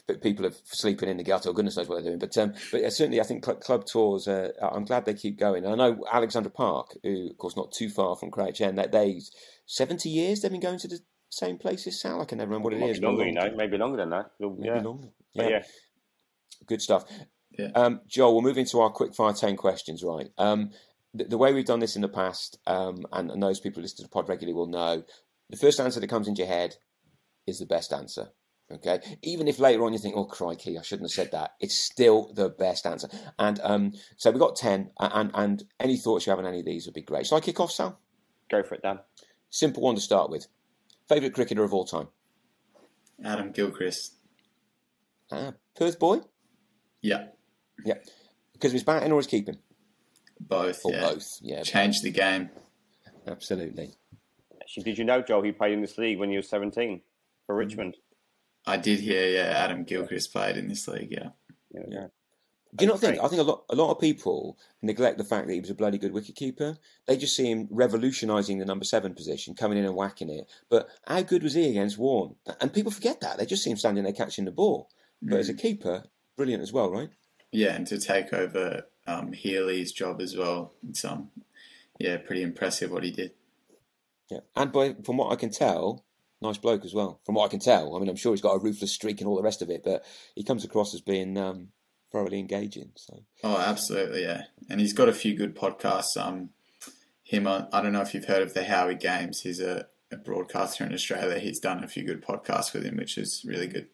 [0.07, 1.53] but people are sleeping in the gutter.
[1.53, 2.19] Goodness knows what they're doing.
[2.21, 4.29] But um, but yeah, certainly, I think cl- club tours.
[4.29, 5.65] Uh, I'm glad they keep going.
[5.65, 8.93] And I know Alexandra Park, who of course not too far from Crouch End, that
[8.93, 9.21] they
[9.67, 12.01] seventy years they've been going to the same places.
[12.01, 13.01] Sal, I can never remember what it Might is.
[13.01, 14.31] be longer, long you know, maybe longer than that.
[14.39, 15.09] Maybe Maybe longer.
[15.35, 15.63] But yeah.
[16.67, 17.05] Good stuff.
[17.59, 17.71] Yeah.
[17.75, 20.29] Um, Joel, we'll move into our quick fire 10 questions, right?
[20.39, 20.71] Um,
[21.15, 23.83] the, the way we've done this in the past, um, and, and those people who
[23.83, 25.05] listen to the pod regularly will know,
[25.49, 26.77] the first answer that comes into your head
[27.47, 28.31] is the best answer.
[28.73, 31.79] Okay, even if later on you think, "Oh crikey, I shouldn't have said that," it's
[31.79, 33.09] still the best answer.
[33.39, 36.65] And um, so we've got ten, and and any thoughts you have on any of
[36.65, 37.27] these would be great.
[37.27, 38.01] Shall I kick off, Sal?
[38.51, 39.01] Go for it, Dan.
[39.51, 40.47] Simple one to start with.
[41.09, 42.09] Favorite cricketer of all time?
[43.23, 44.15] Adam Gilchrist.
[45.31, 46.21] Uh, Perth boy.
[47.03, 47.27] Yeah.
[47.85, 47.99] Yeah.
[48.55, 49.59] Because of his batting or his keeping?
[50.49, 50.85] Both.
[50.85, 51.01] Or yeah.
[51.01, 51.39] both.
[51.43, 51.63] Yeah.
[51.63, 52.51] Changed the game.
[53.27, 53.95] Absolutely.
[54.61, 57.01] Actually, did you know, Joel, he played in this league when he was 17
[57.47, 57.95] for Richmond?
[57.95, 58.01] Mm.
[58.67, 61.31] I did hear, yeah, Adam Gilchrist played in this league, yeah.
[61.73, 62.07] Yeah.
[62.77, 63.23] Do you not think?
[63.23, 65.75] I think a lot, a lot of people neglect the fact that he was a
[65.75, 66.77] bloody good wicketkeeper.
[67.07, 70.49] They just see him revolutionising the number seven position, coming in and whacking it.
[70.69, 72.35] But how good was he against Warne?
[72.61, 73.39] And people forget that.
[73.39, 74.89] They just see him standing there catching the ball.
[75.23, 75.61] But as a mm.
[75.61, 76.05] keeper,
[76.37, 77.11] brilliant as well, right?
[77.53, 81.31] Yeah, and to take over um, Healy's job as well, it's um,
[81.99, 83.33] yeah, pretty impressive what he did.
[84.31, 86.05] Yeah, and by, from what I can tell,
[86.41, 87.21] nice bloke as well.
[87.25, 89.29] From what I can tell, I mean, I'm sure he's got a ruthless streak and
[89.29, 91.69] all the rest of it, but he comes across as being um,
[92.11, 92.93] thoroughly engaging.
[92.97, 96.17] So, oh, absolutely, yeah, and he's got a few good podcasts.
[96.17, 96.51] Um,
[97.23, 99.41] him, on, I don't know if you've heard of the Howie Games.
[99.41, 101.39] He's a, a broadcaster in Australia.
[101.39, 103.89] He's done a few good podcasts with him, which is really good.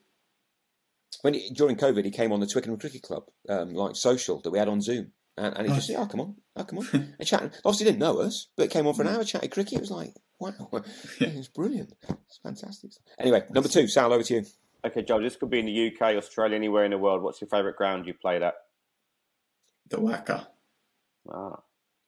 [1.22, 4.50] When he, during COVID, he came on the Twickenham Cricket Club, um, like social that
[4.50, 5.12] we had on Zoom.
[5.36, 7.50] And, and he just said, "Oh, come on, oh, come on," and chatting.
[7.64, 9.74] Obviously, didn't know us, but came on for an hour, chatted cricket.
[9.74, 10.52] It was like, wow,
[11.18, 11.28] yeah.
[11.28, 11.92] it was brilliant.
[12.26, 12.90] It's fantastic.
[13.18, 14.44] Anyway, number two, Sal, over to you.
[14.84, 17.22] Okay, Joel, this could be in the UK, Australia, anywhere in the world.
[17.22, 18.54] What's your favourite ground you played at?
[19.88, 20.46] The WACA.
[21.30, 21.60] Ah.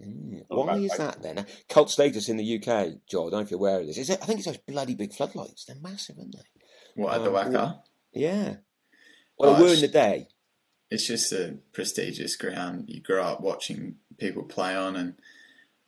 [0.03, 1.47] Mm, why is that then?
[1.69, 3.29] Cult status in the UK, Joel.
[3.29, 3.99] I don't know if you're aware of this.
[3.99, 5.65] Is it, I think it's those bloody big floodlights.
[5.67, 7.03] They're massive, aren't they?
[7.03, 7.79] What at the Um, WACA?
[8.13, 8.57] Yeah.
[9.43, 10.29] Well, they were in it's- the day.
[10.91, 12.85] It's just a prestigious ground.
[12.89, 15.15] You grow up watching people play on, and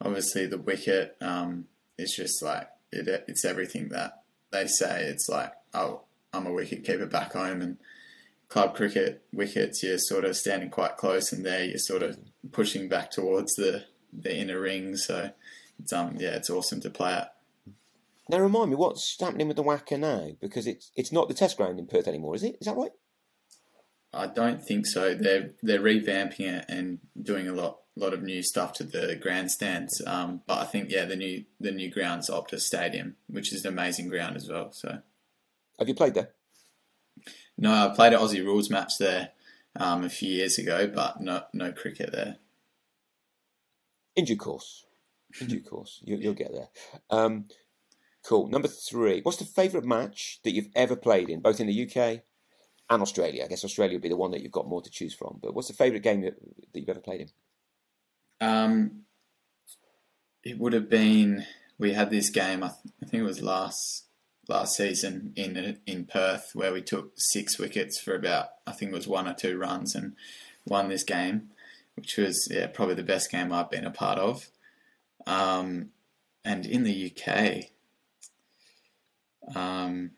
[0.00, 1.66] obviously the wicket um,
[1.98, 5.04] is just like it, it's everything that they say.
[5.04, 7.76] It's like, oh, I'm a wicket keeper back home, and
[8.48, 12.18] club cricket wickets, you're sort of standing quite close, and there you're sort of
[12.52, 14.96] pushing back towards the the inner ring.
[14.96, 15.32] So
[15.78, 17.34] it's um yeah, it's awesome to play at.
[18.30, 20.30] Now, remind me, what's happening with the WACA now?
[20.40, 22.56] Because it's it's not the test ground in Perth anymore, is it?
[22.58, 22.92] Is that right?
[24.14, 25.14] I don't think so.
[25.14, 30.02] They're they're revamping it and doing a lot lot of new stuff to the grandstands.
[30.06, 33.72] Um, but I think yeah, the new the new ground's Optus Stadium, which is an
[33.72, 34.72] amazing ground as well.
[34.72, 34.98] So
[35.78, 36.30] Have you played there?
[37.56, 39.30] no, I played an Aussie rules match there
[39.76, 42.36] um, a few years ago, but no no cricket there.
[44.16, 44.84] In due course.
[45.40, 46.00] In due course.
[46.04, 46.68] You, you'll get there.
[47.10, 47.46] Um,
[48.24, 48.48] cool.
[48.48, 49.20] Number three.
[49.22, 52.22] What's the favourite match that you've ever played in, both in the UK
[52.90, 53.44] and Australia?
[53.44, 55.38] I guess Australia would be the one that you've got more to choose from.
[55.42, 56.34] But what's the favourite game that,
[56.72, 57.22] you've ever played
[58.40, 58.46] in?
[58.46, 59.04] Um,
[60.42, 61.46] it would have been
[61.78, 62.62] we had this game.
[62.62, 64.04] I, th- I think it was last
[64.48, 68.96] last season in in Perth where we took six wickets for about I think it
[68.96, 70.14] was one or two runs and
[70.66, 71.50] won this game,
[71.96, 74.50] which was yeah probably the best game I've been a part of.
[75.26, 75.90] Um,
[76.44, 77.70] and in the UK,
[79.56, 80.10] um,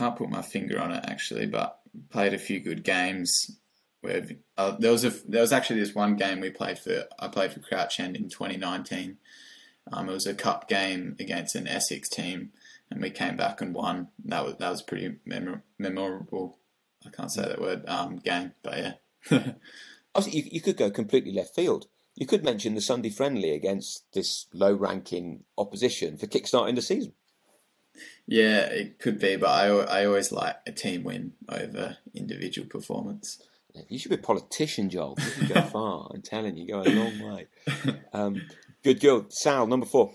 [0.00, 3.58] can't put my finger on it actually, but played a few good games
[4.00, 7.28] where uh, there was a there was actually this one game we played for I
[7.28, 9.18] played for Crouch End in 2019.
[9.92, 12.52] Um, it was a cup game against an Essex team,
[12.90, 14.08] and we came back and won.
[14.24, 16.56] That was that was pretty memor- memorable.
[17.06, 18.96] I can't say that word um, game, but
[19.30, 19.52] yeah.
[20.26, 21.86] You, you could go completely left field.
[22.16, 27.12] You could mention the Sunday friendly against this low ranking opposition for kickstarting the season.
[28.26, 33.42] Yeah, it could be, but I, I always like a team win over individual performance.
[33.88, 35.16] You should be a politician, Joel.
[35.18, 36.10] You can go far.
[36.12, 37.46] I'm telling you, go a long way.
[38.12, 38.42] Um,
[38.82, 39.26] good girl.
[39.28, 40.12] Sal, number four.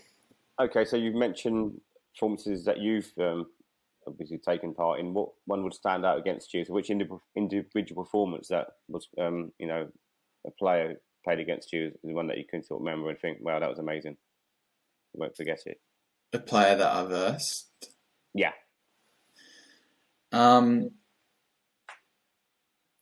[0.60, 1.80] Okay, so you've mentioned
[2.14, 3.48] performances that you've um,
[4.08, 5.14] obviously taken part in.
[5.14, 6.64] What one would stand out against you?
[6.66, 9.88] So, which indi- individual performance that was, um, you know,
[10.46, 13.20] a player played against you is the one that you can sort of remember and
[13.20, 14.18] think, "Wow, that was amazing."
[15.14, 15.80] You won't forget it.
[16.34, 17.90] A player that I versed.
[18.34, 18.52] Yeah.
[20.32, 20.92] Um,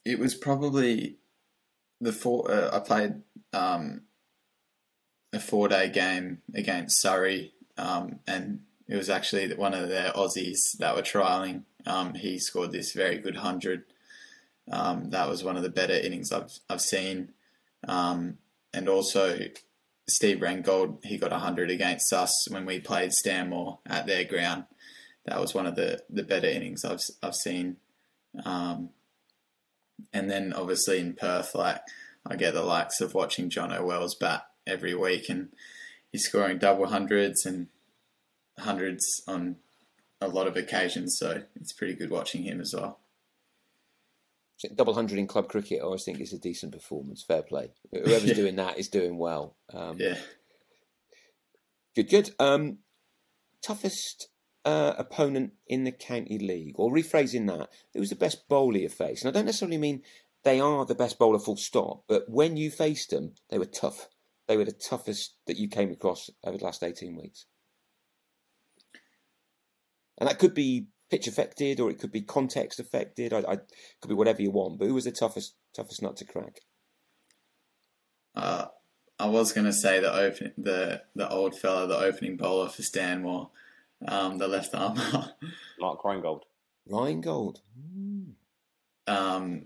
[0.06, 1.18] it was probably
[2.00, 2.52] the four.
[2.52, 3.22] Uh, I played
[3.54, 4.02] um,
[5.34, 10.78] a four day game against Surrey, um, and it was actually one of their Aussies
[10.78, 11.64] that were trialing.
[11.86, 13.84] Um, he scored this very good hundred.
[14.72, 17.32] Um, that was one of the better innings I've I've seen,
[17.88, 18.38] um,
[18.74, 19.48] and also
[20.08, 24.66] Steve Rangold he got hundred against us when we played Stanmore at their ground.
[25.26, 27.78] That was one of the, the better innings I've I've seen.
[28.46, 28.90] Um,
[30.12, 31.82] and then obviously in Perth, like
[32.26, 35.50] I get the likes of watching John O'Well's bat every week, and
[36.12, 37.68] he's scoring double hundreds and
[38.60, 39.58] hundreds on
[40.20, 41.18] a lot of occasions.
[41.18, 43.00] So it's pretty good watching him as well.
[44.76, 47.24] Double hundred in club cricket, I always think is a decent performance.
[47.28, 47.72] Fair play.
[47.92, 48.34] Whoever's yeah.
[48.34, 49.58] doing that is doing well.
[49.74, 50.16] Um, yeah.
[51.96, 52.32] Good, good.
[52.40, 52.78] Um,
[53.62, 54.30] toughest
[54.64, 58.90] uh, opponent in the county league, or rephrasing that, it was the best bowler you
[58.90, 59.26] faced?
[59.26, 60.02] And I don't necessarily mean
[60.44, 62.04] they are the best bowler, full stop.
[62.08, 64.08] But when you faced them, they were tough.
[64.48, 67.48] They were the toughest that you came across over the last eighteen weeks.
[70.18, 73.34] And that could be pitch affected, or it could be context affected.
[73.34, 73.58] I, I
[74.02, 74.80] could be whatever you want.
[74.80, 76.62] But who was the toughest toughest nut to crack?
[78.36, 78.66] Uh,
[79.20, 82.82] I was going to say the open the the old fella, the opening bowler for
[82.82, 83.50] Stanmore,
[84.08, 85.36] um, the left armer,
[85.80, 86.46] Mark Reingold.
[86.90, 87.62] Reingold.
[87.96, 88.32] Mm.
[89.06, 89.66] Um,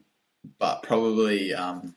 [0.60, 1.54] but probably.
[1.54, 1.96] Um,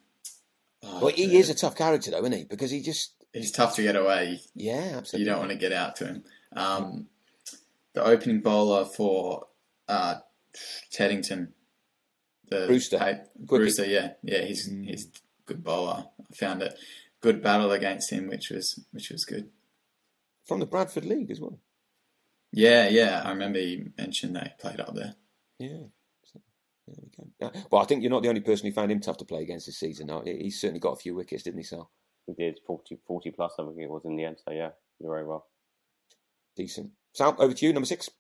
[0.85, 2.45] oh, well, he the, is a tough character, though, isn't he?
[2.45, 4.41] Because he just he's tough to get away.
[4.55, 5.25] Yeah, absolutely.
[5.25, 6.25] You don't want to get out to him.
[6.55, 7.09] Um,
[7.95, 9.47] the opening bowler for
[9.89, 10.17] uh,
[10.93, 11.53] Teddington,
[12.49, 14.85] the Brewster, hey, Brewster, yeah, yeah, he's mm.
[14.87, 15.09] he's
[15.47, 16.07] good bowler.
[16.21, 16.79] I found it
[17.21, 19.51] good battle against him, which was which was good.
[20.47, 21.59] From the Bradford League as well.
[22.53, 25.15] Yeah, yeah, I remember you mentioned they played up there.
[25.59, 25.85] Yeah.
[26.87, 27.53] There we go.
[27.71, 29.67] well, I think you're not the only person who found him tough to play against
[29.67, 30.09] this season.
[30.09, 31.91] Now, he's certainly got a few wickets, didn't he, Sal?
[32.27, 34.39] He did 40, 40 plus, I think it was in the end.
[34.45, 35.47] So yeah, you're very well.
[36.57, 36.91] Decent.
[37.13, 38.11] Sal, over to you, number six.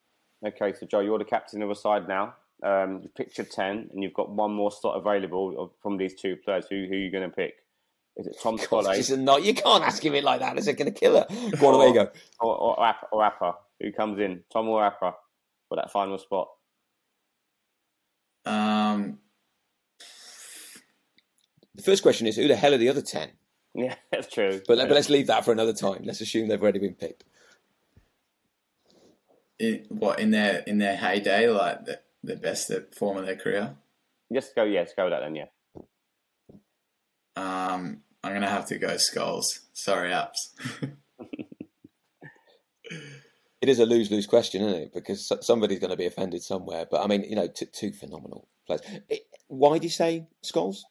[0.46, 2.34] Okay, so Joe, you're the captain of a side now.
[2.62, 6.36] Um, you picked your ten, and you've got one more slot available from these two
[6.36, 6.66] players.
[6.68, 7.54] Who, who are you going to pick?
[8.16, 9.18] Is it Tom Scollay?
[9.18, 9.42] not.
[9.42, 10.58] You can't ask him it like that.
[10.58, 11.26] Is it going to kill her?
[11.56, 12.10] Go on, away you go.
[12.40, 14.42] Or, or, or Appa, who comes in?
[14.52, 15.14] Tom or Appa
[15.68, 16.48] for that final spot?
[18.46, 19.18] Um,
[21.74, 23.30] the first question is who the hell are the other ten?
[23.72, 24.60] Yeah, that's true.
[24.66, 26.02] But, but let's leave that for another time.
[26.02, 27.22] Let's assume they've already been picked.
[29.60, 33.76] In, what in their in their heyday, like the, the best form of their career?
[34.32, 35.46] Just go, yeah, let's go with that then, yeah.
[37.36, 39.60] Um, I'm gonna have to go skulls.
[39.74, 40.54] Sorry, apps.
[43.60, 44.94] it is a lose lose question, isn't it?
[44.94, 46.86] Because somebody's going to be offended somewhere.
[46.90, 48.82] But I mean, you know, t- two phenomenal players.
[49.08, 50.84] It, why do you say skulls?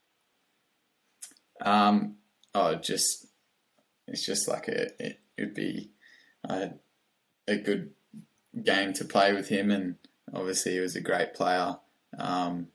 [1.62, 2.18] Um,
[2.54, 3.28] oh, just
[4.08, 5.92] it's just like a, it would be
[6.48, 6.72] a,
[7.48, 7.92] a good
[8.64, 9.96] game to play with him, and
[10.34, 11.78] obviously he was a great player.
[12.18, 12.68] Um,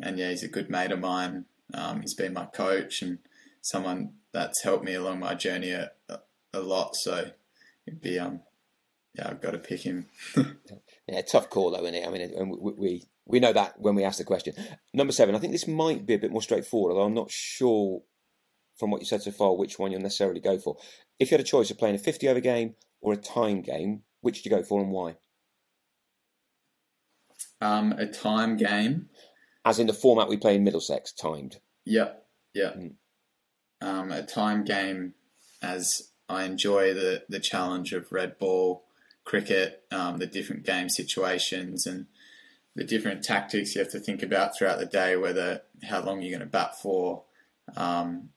[0.00, 1.44] and yeah, he's a good mate of mine.
[1.74, 3.18] Um, he's been my coach and
[3.60, 5.90] someone that's helped me along my journey a,
[6.52, 6.96] a lot.
[6.96, 7.30] So
[7.86, 8.40] it'd be um,
[9.14, 10.06] yeah, I've got to pick him.
[11.08, 12.06] yeah, tough call though, isn't it?
[12.06, 14.54] I mean, we, we we know that when we ask the question.
[14.92, 18.02] Number seven, I think this might be a bit more straightforward, although I'm not sure
[18.76, 20.76] from what you said so far which one you'll necessarily go for.
[21.18, 24.02] If you had a choice of playing a 50 over game or a time game,
[24.20, 25.16] which do you go for and why?
[27.60, 29.08] Um, a time game.
[29.64, 31.58] As in the format we play in Middlesex, timed.
[31.84, 32.12] Yeah,
[32.54, 32.72] yeah.
[32.72, 32.94] Mm.
[33.82, 35.14] Um, a time game,
[35.62, 38.84] as I enjoy the the challenge of red ball
[39.24, 42.06] cricket, um, the different game situations, and
[42.74, 46.36] the different tactics you have to think about throughout the day, whether how long you're
[46.36, 47.24] going to bat for,
[47.76, 48.30] um,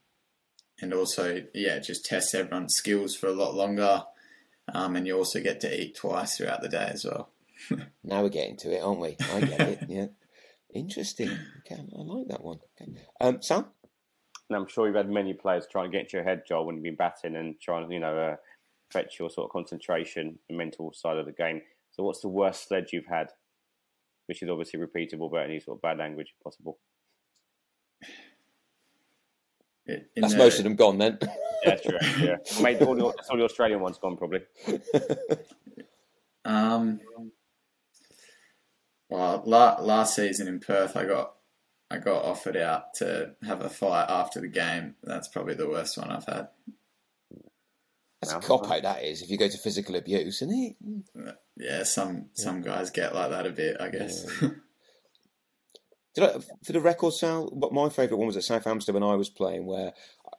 [0.81, 4.03] and also yeah, just test everyone's skills for a lot longer,
[4.73, 7.29] um, and you also get to eat twice throughout the day as well.
[8.03, 9.17] now we're getting to it, aren't we?
[9.33, 9.79] I get it.
[9.89, 10.07] Yeah,
[10.73, 11.29] interesting.
[11.59, 12.59] Okay, I like that one.
[12.81, 12.91] Okay,
[13.21, 13.65] um, Sam.
[14.49, 16.75] And I'm sure you've had many players trying to get into your head, Joel, when
[16.75, 18.35] you've been batting and trying to, you know, uh,
[18.91, 21.61] fetch your sort of concentration and mental side of the game.
[21.91, 23.27] So, what's the worst sledge you've had?
[24.27, 26.79] Which is obviously repeatable, but any sort of bad language possible.
[29.85, 31.19] In That's the, most of them gone then.
[31.65, 31.97] yeah, true.
[32.19, 34.41] Yeah, mate, all the, all the Australian ones gone probably.
[36.45, 37.01] um,
[39.09, 41.33] well, la- last season in Perth, I got
[41.91, 44.95] I got offered out to have a fight after the game.
[45.03, 46.47] That's probably the worst one I've had.
[48.21, 48.81] That's a cop out.
[48.83, 50.75] That is, if you go to physical abuse, isn't
[51.15, 51.35] it?
[51.57, 54.25] Yeah, some some guys get like that a bit, I guess.
[54.41, 54.49] Yeah.
[56.13, 59.29] Did I, for the record, Sal, my favourite one was at Southampton when I was
[59.29, 59.93] playing, where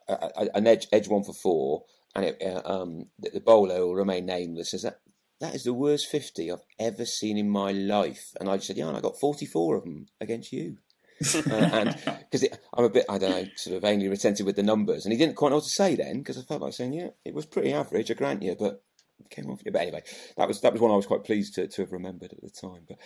[0.09, 4.27] an edge edge one for four, and it, uh, um, the, the bowler will remain
[4.27, 4.71] nameless.
[4.71, 5.01] Says that
[5.41, 8.77] that is the worst fifty I've ever seen in my life, and I just said,
[8.77, 10.79] yeah, and I got forty four of them against you.
[11.35, 11.97] uh, and
[12.31, 15.13] because I'm a bit, I don't know, sort of vainly retentive with the numbers, and
[15.13, 17.35] he didn't quite know what to say then because I felt like saying, yeah, it
[17.35, 18.83] was pretty average, I grant you, but
[19.21, 19.63] it came off.
[19.65, 20.03] But anyway,
[20.37, 22.51] that was that was one I was quite pleased to, to have remembered at the
[22.51, 22.83] time.
[22.87, 22.99] But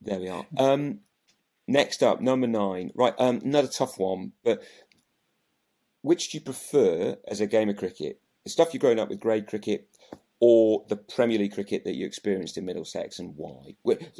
[0.00, 0.46] there we are.
[0.58, 1.00] Um,
[1.66, 2.90] next up, number nine.
[2.94, 4.62] Right, um, another tough one, but
[6.02, 8.20] which do you prefer as a game of cricket?
[8.44, 9.88] The stuff you're growing up with, grade cricket,
[10.40, 13.74] or the Premier League cricket that you experienced in Middlesex, and why?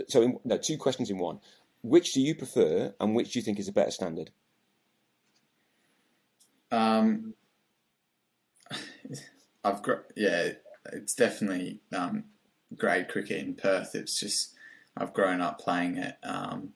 [0.08, 1.40] So, in, no, two questions in one.
[1.82, 4.30] Which do you prefer, and which do you think is a better standard?
[6.70, 7.34] Um,
[9.64, 10.52] I've got yeah,
[10.92, 12.24] it's definitely um,
[12.76, 13.94] grade cricket in Perth.
[13.94, 14.54] It's just
[14.96, 16.70] I've grown up playing it, um,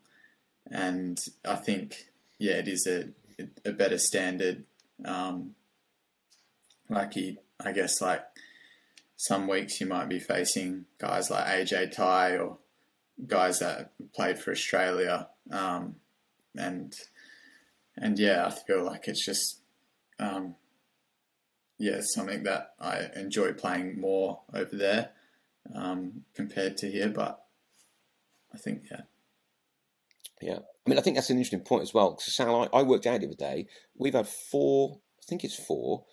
[0.71, 2.07] and I think
[2.39, 3.09] yeah, it is a
[3.65, 4.65] a better standard.
[5.05, 5.55] Um,
[6.89, 8.25] like you, I guess like
[9.17, 12.59] some weeks you might be facing guys like AJ Tye or
[13.27, 15.97] guys that played for Australia, um,
[16.57, 16.95] and
[17.97, 19.61] and yeah, I feel like it's just
[20.19, 20.55] um,
[21.79, 25.11] yeah, something that I enjoy playing more over there
[25.75, 27.09] um, compared to here.
[27.09, 27.45] But
[28.53, 29.03] I think, yeah.
[30.41, 30.59] Yeah.
[30.59, 32.13] I mean, I think that's an interesting point as well.
[32.13, 33.67] Because, Sal, I, I worked out the other day,
[33.97, 36.05] we've had four, I think it's four,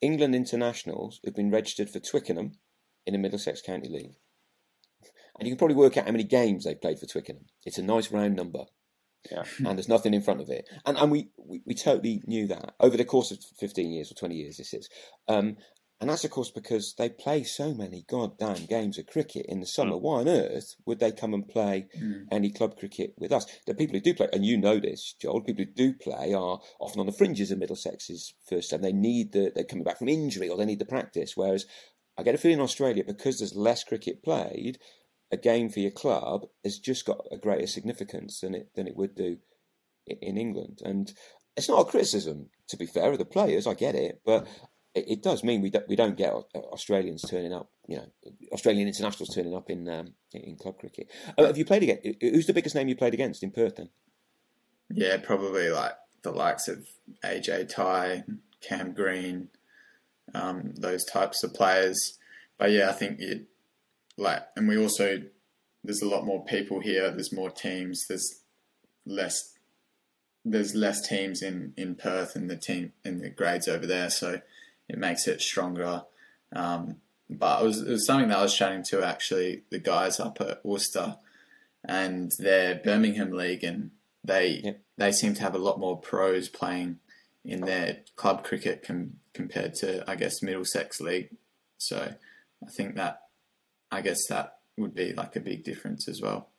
[0.00, 2.52] England internationals who've been registered for Twickenham
[3.06, 4.14] in the Middlesex County League.
[5.38, 7.46] And you can probably work out how many games they've played for Twickenham.
[7.64, 8.64] It's a nice round number.
[9.30, 9.42] Yeah.
[9.58, 10.68] and there's nothing in front of it.
[10.84, 14.14] And and we, we, we, totally knew that over the course of 15 years or
[14.14, 14.88] 20 years, this is.
[15.26, 15.56] Um,
[16.00, 19.66] and that's, of course, because they play so many goddamn games of cricket in the
[19.66, 19.94] summer.
[19.94, 20.00] Mm.
[20.02, 22.24] Why on earth would they come and play mm.
[22.30, 23.46] any club cricket with us?
[23.66, 26.60] The people who do play, and you know this, Joel, people who do play are
[26.80, 28.82] often on the fringes of Middlesex's first time.
[28.82, 31.32] They need the, they're coming back from injury or they need the practice.
[31.34, 31.64] Whereas
[32.18, 34.78] I get a feeling in Australia, because there's less cricket played,
[35.32, 38.96] a game for your club has just got a greater significance than it than it
[38.96, 39.38] would do
[40.06, 40.80] in England.
[40.84, 41.12] And
[41.56, 43.66] it's not a criticism, to be fair, of the players.
[43.66, 44.46] I get it, but
[44.96, 47.70] it, it does mean we don't we don't get Australians turning up.
[47.86, 48.06] You know,
[48.52, 51.08] Australian internationals turning up in um, in club cricket.
[51.36, 52.20] Uh, have you played against?
[52.20, 53.76] Who's the biggest name you played against in Perth?
[53.76, 53.90] Then?
[54.88, 55.92] Yeah, probably like
[56.22, 56.86] the likes of
[57.24, 58.24] AJ Tye,
[58.60, 59.48] Cam Green,
[60.34, 62.18] um, those types of players.
[62.58, 63.46] But yeah, I think it
[64.16, 65.22] like, and we also
[65.84, 67.10] there's a lot more people here.
[67.10, 68.06] There's more teams.
[68.08, 68.42] There's
[69.04, 69.52] less.
[70.48, 74.42] There's less teams in, in Perth and the team in the grades over there, so
[74.88, 76.04] it makes it stronger.
[76.52, 76.96] Um,
[77.28, 80.40] but it was, it was something that I was chatting to actually the guys up
[80.40, 81.16] at Worcester,
[81.84, 83.90] and their Birmingham league, and
[84.22, 86.98] they they seem to have a lot more pros playing
[87.44, 91.30] in their club cricket com- compared to I guess Middlesex league.
[91.78, 92.14] So
[92.64, 93.22] I think that
[93.90, 96.50] I guess that would be like a big difference as well.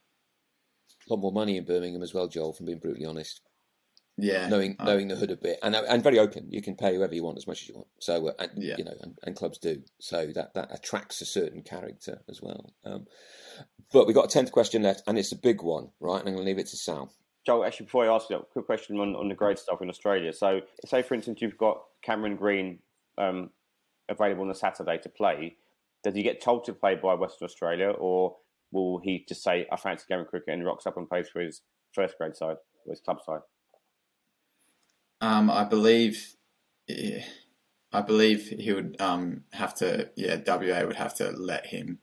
[1.09, 2.53] A lot more money in Birmingham as well, Joel.
[2.53, 3.41] From being brutally honest.
[4.17, 6.47] Yeah, knowing uh, knowing the hood a bit, and and very open.
[6.49, 7.87] You can pay whoever you want as much as you want.
[7.99, 8.75] So, uh, and, yeah.
[8.77, 9.83] you know, and, and, clubs do.
[9.99, 12.73] So that that attracts a certain character as well.
[12.83, 13.05] Um,
[13.93, 16.19] but we've got a tenth question left, and it's a big one, right?
[16.19, 17.11] And I'm going to leave it to Sal.
[17.45, 19.89] Joel, actually, before I ask you a quick question on, on the grade stuff in
[19.89, 20.33] Australia.
[20.33, 22.79] So, say for instance, you've got Cameron Green
[23.19, 23.51] um,
[24.09, 25.55] available on a Saturday to play
[26.03, 28.37] does he get told to play by Western Australia, or
[28.71, 31.41] will he just say, "I fancy game of cricket" and rocks up and plays for
[31.41, 31.61] his
[31.93, 33.41] first grade side or his club side?
[35.21, 36.35] Um, I believe,
[36.89, 40.09] I believe he would um, have to.
[40.15, 41.99] Yeah, WA would have to let him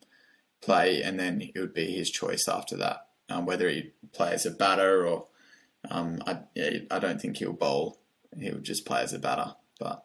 [0.61, 4.51] play, and then it would be his choice after that, um, whether he plays a
[4.51, 5.27] batter or.
[5.91, 8.01] Um, I, yeah, I don't think he'll bowl.
[8.39, 10.03] He would just play as a batter, but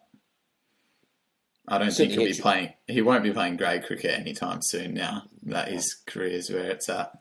[1.66, 2.74] I don't think he'll be playing.
[2.86, 4.94] He won't be playing grade cricket anytime soon.
[4.94, 7.12] Now that his career is where it's at.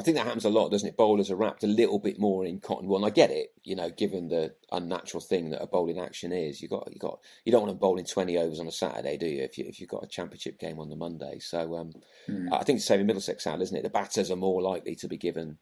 [0.00, 0.96] I think that happens a lot, doesn't it?
[0.96, 2.96] Bowlers are wrapped a little bit more in cotton wool.
[2.96, 6.62] And I get it, you know, given the unnatural thing that a bowling action is.
[6.62, 9.18] You got, you got, you don't want to bowl in twenty overs on a Saturday,
[9.18, 9.42] do you?
[9.42, 11.92] If you if you've got a championship game on the Monday, so um,
[12.26, 12.48] mm.
[12.50, 13.82] I think it's the same in Middlesex Sound, isn't it?
[13.82, 15.58] The batters are more likely to be given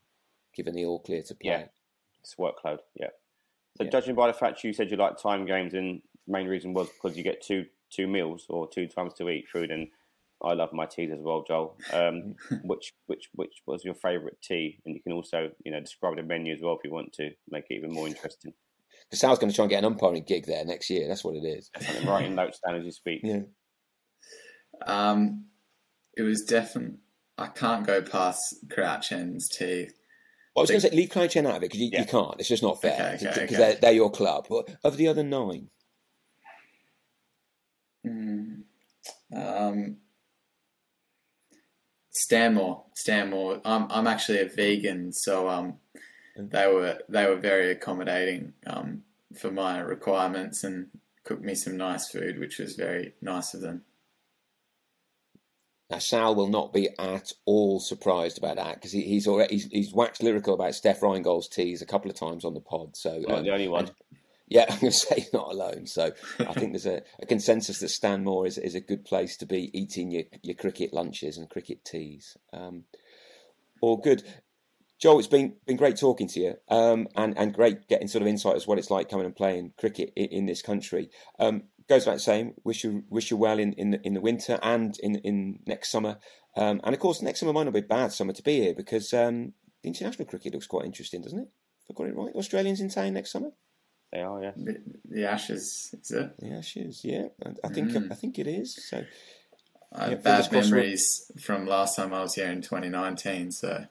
[0.54, 1.50] given the all clear to play.
[1.50, 1.64] Yeah,
[2.20, 2.78] it's workload.
[2.94, 3.08] Yeah.
[3.76, 3.90] So yeah.
[3.90, 7.16] judging by the fact you said you like time games in main reason was because
[7.16, 9.88] you get two two meals or two times to eat food, and
[10.42, 11.76] I love my teas as well, Joel.
[11.92, 12.34] Um,
[12.64, 14.78] which which which was your favourite tea?
[14.84, 17.30] And you can also you know describe the menu as well if you want to
[17.50, 18.52] make it even more interesting.
[19.08, 21.08] Because Sal's going to try and get an umpiring gig there next year.
[21.08, 21.70] That's what it is.
[21.74, 23.20] I'm writing notes down as you speak.
[23.22, 23.42] Yeah.
[24.86, 25.46] Um,
[26.16, 26.98] it was definitely.
[27.38, 29.88] I can't go past Crouch End's tea.
[30.54, 32.00] Well, I was going to say leave Crouch End out of it because you, yeah.
[32.00, 32.34] you, can't.
[32.38, 33.56] It's just not fair because okay, okay, okay.
[33.56, 34.46] they're, they're, your club.
[34.50, 35.70] But of the other nine,
[38.06, 38.62] Mm,
[39.34, 39.96] um,
[42.10, 43.60] Stanmore, Stanmore.
[43.64, 45.74] I'm I'm actually a vegan, so um,
[46.36, 49.02] they were they were very accommodating um,
[49.36, 50.88] for my requirements and
[51.24, 53.82] cooked me some nice food, which was very nice of them.
[55.90, 59.66] Now Sal will not be at all surprised about that because he, he's already he's,
[59.66, 62.94] he's, waxed lyrical about Steph Reingold's teas a couple of times on the pod.
[62.96, 63.90] So not um, the only one.
[64.48, 65.86] Yeah, I'm going to say not alone.
[65.86, 69.46] So I think there's a, a, consensus that Stanmore is, is a good place to
[69.46, 72.36] be eating your, your cricket lunches and cricket teas.
[72.52, 72.84] Um,
[73.80, 74.22] all good.
[74.98, 78.28] Joel, it's been been great talking to you, um, and and great getting sort of
[78.28, 81.10] insight as what it's like coming and playing cricket in, in this country.
[81.38, 84.58] Um, goes back saying, wish you wish you well in, in the in the winter
[84.60, 86.18] and in in next summer,
[86.56, 88.74] um, and of course next summer might not be a bad summer to be here
[88.74, 91.48] because um, the international cricket looks quite interesting, doesn't it?
[91.84, 93.52] If I got it right, Australians in town next summer.
[94.12, 94.52] They are, yeah.
[94.56, 96.38] The, the Ashes, is it?
[96.38, 97.28] The Ashes, yeah.
[97.44, 98.10] I, I think mm.
[98.10, 98.74] I think it is.
[98.88, 99.04] So
[99.92, 103.84] I have bad memories from last time I was here in 2019, so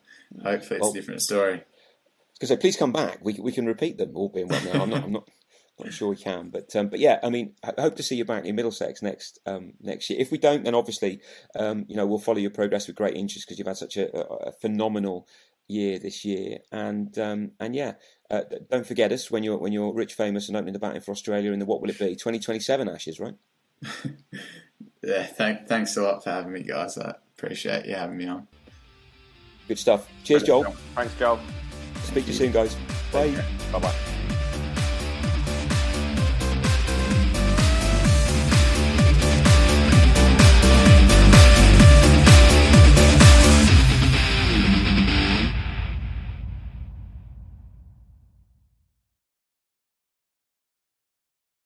[0.43, 1.63] hopefully it's well, a different story.
[2.33, 3.19] Because so please come back.
[3.21, 4.63] We we can repeat them all being well.
[4.63, 5.29] Now I'm not I'm not
[5.79, 8.25] not sure we can, but um, but yeah, I mean, I hope to see you
[8.25, 10.19] back in Middlesex next um, next year.
[10.19, 11.21] If we don't, then obviously,
[11.55, 14.15] um, you know, we'll follow your progress with great interest because you've had such a,
[14.17, 15.27] a, phenomenal
[15.67, 17.93] year this year, and um, and yeah,
[18.29, 21.11] uh, don't forget us when you're when you're rich, famous, and opening the batting for
[21.11, 23.35] Australia in the what will it be 2027 Ashes, right?
[25.03, 26.97] yeah, thank, thanks a lot for having me, guys.
[26.97, 28.47] I appreciate you having me on.
[29.67, 30.09] Good stuff.
[30.23, 30.63] Cheers, Joel.
[30.95, 31.39] Thanks, Joel.
[32.03, 32.75] Speak to you soon, guys.
[33.11, 33.43] Bye.
[33.71, 33.95] Bye bye.